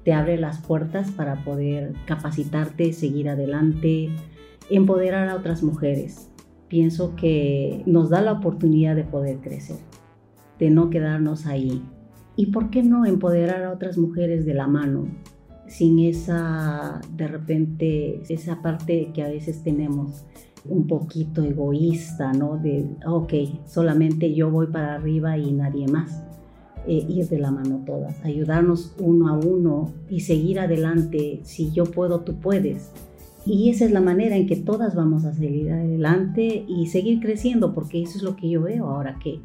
te 0.05 0.13
abre 0.13 0.37
las 0.37 0.59
puertas 0.59 1.11
para 1.11 1.45
poder 1.45 1.95
capacitarte, 2.07 2.93
seguir 2.93 3.31
adelante, 3.31 4.11
empoderar 4.71 5.29
a 5.29 5.37
otras 5.37 5.63
mujeres. 5.63 6.29
Pienso 6.69 7.17
que 7.17 7.83
nos 7.87 8.11
da 8.11 8.21
la 8.21 8.33
oportunidad 8.33 8.95
de 8.95 9.05
poder 9.05 9.39
crecer 9.39 9.79
de 10.59 10.71
no 10.71 10.91
quedarnos 10.91 11.47
ahí. 11.47 11.83
¿Y 12.37 12.47
por 12.47 12.71
qué 12.71 12.83
no 12.83 13.05
empoderar 13.05 13.65
a 13.65 13.73
otras 13.73 13.99
mujeres 13.99 14.45
de 14.45 14.55
la 14.55 14.67
mano? 14.67 15.09
Sin 15.67 15.99
esa, 15.99 17.01
de 17.17 17.29
repente, 17.29 18.23
esa 18.29 18.63
parte 18.63 19.11
que 19.13 19.23
a 19.23 19.29
veces 19.29 19.63
tenemos 19.63 20.25
un 20.65 20.87
poquito 20.87 21.43
egoísta, 21.43 22.33
¿no? 22.33 22.57
De, 22.57 22.89
ok, 23.07 23.33
solamente 23.67 24.35
yo 24.35 24.51
voy 24.51 24.69
para 24.69 24.95
arriba 24.95 25.37
y 25.37 25.53
nadie 25.53 25.89
más. 25.89 26.25
Eh, 26.87 27.05
ir 27.07 27.29
de 27.29 27.39
la 27.39 27.51
mano 27.51 27.83
todas, 27.85 28.25
ayudarnos 28.25 28.95
uno 28.99 29.29
a 29.29 29.37
uno 29.37 29.93
y 30.09 30.21
seguir 30.21 30.59
adelante. 30.59 31.41
Si 31.43 31.71
yo 31.71 31.85
puedo, 31.85 32.21
tú 32.21 32.37
puedes. 32.37 32.93
Y 33.47 33.71
esa 33.71 33.85
es 33.85 33.93
la 33.93 34.01
manera 34.01 34.37
en 34.37 34.47
que 34.47 34.57
todas 34.57 34.95
vamos 34.95 35.25
a 35.25 35.33
seguir 35.33 35.71
adelante 35.71 36.65
y 36.69 36.87
seguir 36.89 37.21
creciendo, 37.21 37.75
porque 37.75 38.03
eso 38.03 38.19
es 38.19 38.23
lo 38.23 38.37
que 38.37 38.51
yo 38.51 38.63
veo 38.63 38.87
ahora, 38.87 39.19
que 39.23 39.41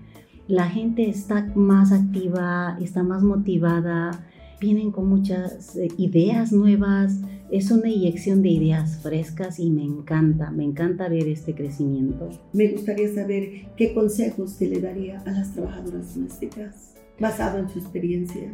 la 0.48 0.70
gente 0.70 1.10
está 1.10 1.52
más 1.56 1.92
activa, 1.92 2.78
está 2.82 3.04
más 3.04 3.24
motivada, 3.24 4.26
vienen 4.60 4.92
con 4.92 5.08
muchas 5.08 5.76
eh, 5.76 5.88
ideas 5.98 6.52
nuevas, 6.52 7.20
es 7.52 7.70
una 7.70 7.90
inyección 7.90 8.42
de 8.42 8.50
ideas 8.50 8.98
frescas 8.98 9.60
y 9.60 9.70
me 9.70 9.84
encanta, 9.84 10.52
me 10.52 10.64
encanta 10.64 11.08
ver 11.08 11.28
este 11.28 11.54
crecimiento. 11.54 12.30
Me 12.52 12.70
gustaría 12.70 13.14
saber 13.14 13.68
qué 13.78 13.94
consejos 13.94 14.52
se 14.52 14.68
le 14.68 14.82
daría 14.82 15.22
a 15.22 15.32
las 15.32 15.54
trabajadoras 15.54 16.16
domésticas 16.16 16.96
basado 17.20 17.60
en 17.60 17.70
su 17.70 17.80
experiencia. 17.80 18.54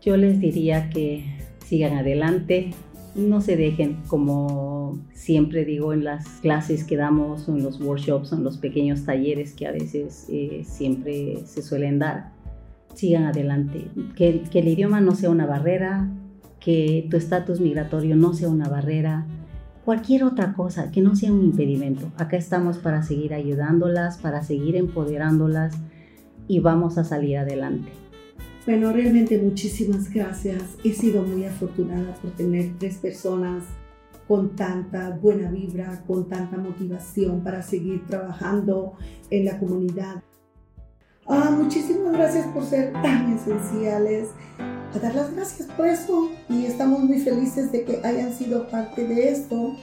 Yo 0.00 0.16
les 0.16 0.40
diría 0.40 0.90
que 0.90 1.24
sigan 1.66 1.96
adelante, 1.96 2.72
no 3.14 3.40
se 3.40 3.56
dejen, 3.56 4.02
como 4.06 4.98
siempre 5.12 5.64
digo 5.64 5.92
en 5.92 6.04
las 6.04 6.26
clases 6.40 6.84
que 6.84 6.96
damos, 6.96 7.48
en 7.48 7.62
los 7.62 7.80
workshops, 7.80 8.32
en 8.32 8.44
los 8.44 8.58
pequeños 8.58 9.04
talleres 9.04 9.54
que 9.54 9.66
a 9.66 9.72
veces 9.72 10.26
eh, 10.30 10.62
siempre 10.64 11.38
se 11.44 11.62
suelen 11.62 11.98
dar. 11.98 12.32
Sigan 12.94 13.24
adelante, 13.24 13.86
que, 14.16 14.42
que 14.50 14.58
el 14.58 14.68
idioma 14.68 15.00
no 15.00 15.14
sea 15.14 15.30
una 15.30 15.46
barrera, 15.46 16.10
que 16.60 17.06
tu 17.10 17.16
estatus 17.16 17.60
migratorio 17.60 18.16
no 18.16 18.34
sea 18.34 18.48
una 18.48 18.68
barrera, 18.68 19.26
cualquier 19.84 20.24
otra 20.24 20.52
cosa 20.52 20.90
que 20.90 21.00
no 21.00 21.16
sea 21.16 21.32
un 21.32 21.42
impedimento. 21.42 22.12
Acá 22.16 22.36
estamos 22.36 22.78
para 22.78 23.02
seguir 23.02 23.34
ayudándolas, 23.34 24.18
para 24.18 24.42
seguir 24.42 24.76
empoderándolas 24.76 25.74
y 26.48 26.60
vamos 26.60 26.98
a 26.98 27.04
salir 27.04 27.38
adelante. 27.38 27.90
Bueno, 28.64 28.92
realmente 28.92 29.38
muchísimas 29.38 30.08
gracias. 30.08 30.62
He 30.84 30.92
sido 30.92 31.24
muy 31.24 31.44
afortunada 31.44 32.14
por 32.14 32.30
tener 32.30 32.78
tres 32.78 32.96
personas 32.98 33.64
con 34.28 34.54
tanta 34.54 35.10
buena 35.10 35.50
vibra, 35.50 36.04
con 36.06 36.28
tanta 36.28 36.58
motivación 36.58 37.42
para 37.42 37.60
seguir 37.62 38.06
trabajando 38.06 38.92
en 39.30 39.46
la 39.46 39.58
comunidad. 39.58 40.22
Ah, 41.26 41.50
muchísimas 41.50 42.12
gracias 42.12 42.46
por 42.48 42.64
ser 42.64 42.92
tan 42.92 43.32
esenciales. 43.32 44.28
A 44.94 44.98
dar 45.00 45.14
las 45.16 45.34
gracias 45.34 45.66
por 45.76 45.86
eso 45.86 46.30
y 46.48 46.66
estamos 46.66 47.00
muy 47.00 47.18
felices 47.18 47.72
de 47.72 47.82
que 47.82 48.00
hayan 48.04 48.32
sido 48.32 48.68
parte 48.68 49.08
de 49.08 49.30
esto. 49.30 49.74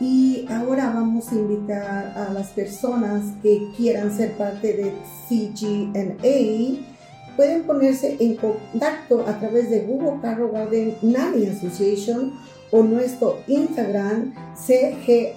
Y 0.00 0.46
ahora 0.48 0.92
vamos 0.92 1.32
a 1.32 1.34
invitar 1.34 2.16
a 2.16 2.32
las 2.32 2.50
personas 2.50 3.22
que 3.42 3.68
quieran 3.76 4.16
ser 4.16 4.36
parte 4.36 4.76
de 4.76 4.92
CGNA 5.28 6.91
pueden 7.36 7.64
ponerse 7.64 8.16
en 8.20 8.36
contacto 8.36 9.24
a 9.26 9.38
través 9.38 9.70
de 9.70 9.80
Google 9.80 10.20
Carro 10.20 10.50
Garden 10.50 10.96
Nanny 11.02 11.46
Association 11.46 12.32
o 12.70 12.82
nuestro 12.82 13.38
Instagram 13.46 14.34
CGA-NPC. 14.56 15.32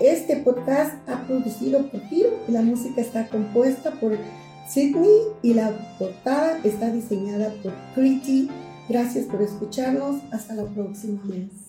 Este 0.00 0.36
podcast 0.36 0.94
ha 1.08 1.26
producido 1.26 1.86
por 1.88 2.00
Giro 2.08 2.30
y 2.48 2.52
la 2.52 2.62
música 2.62 3.00
está 3.00 3.28
compuesta 3.28 3.92
por 3.92 4.16
Sydney 4.68 5.20
y 5.42 5.54
la 5.54 5.72
portada 5.98 6.58
está 6.64 6.90
diseñada 6.90 7.52
por 7.62 7.72
Criti. 7.94 8.50
Gracias 8.88 9.26
por 9.26 9.42
escucharnos. 9.42 10.22
Hasta 10.32 10.54
la 10.54 10.64
próxima 10.64 11.20
vez. 11.24 11.65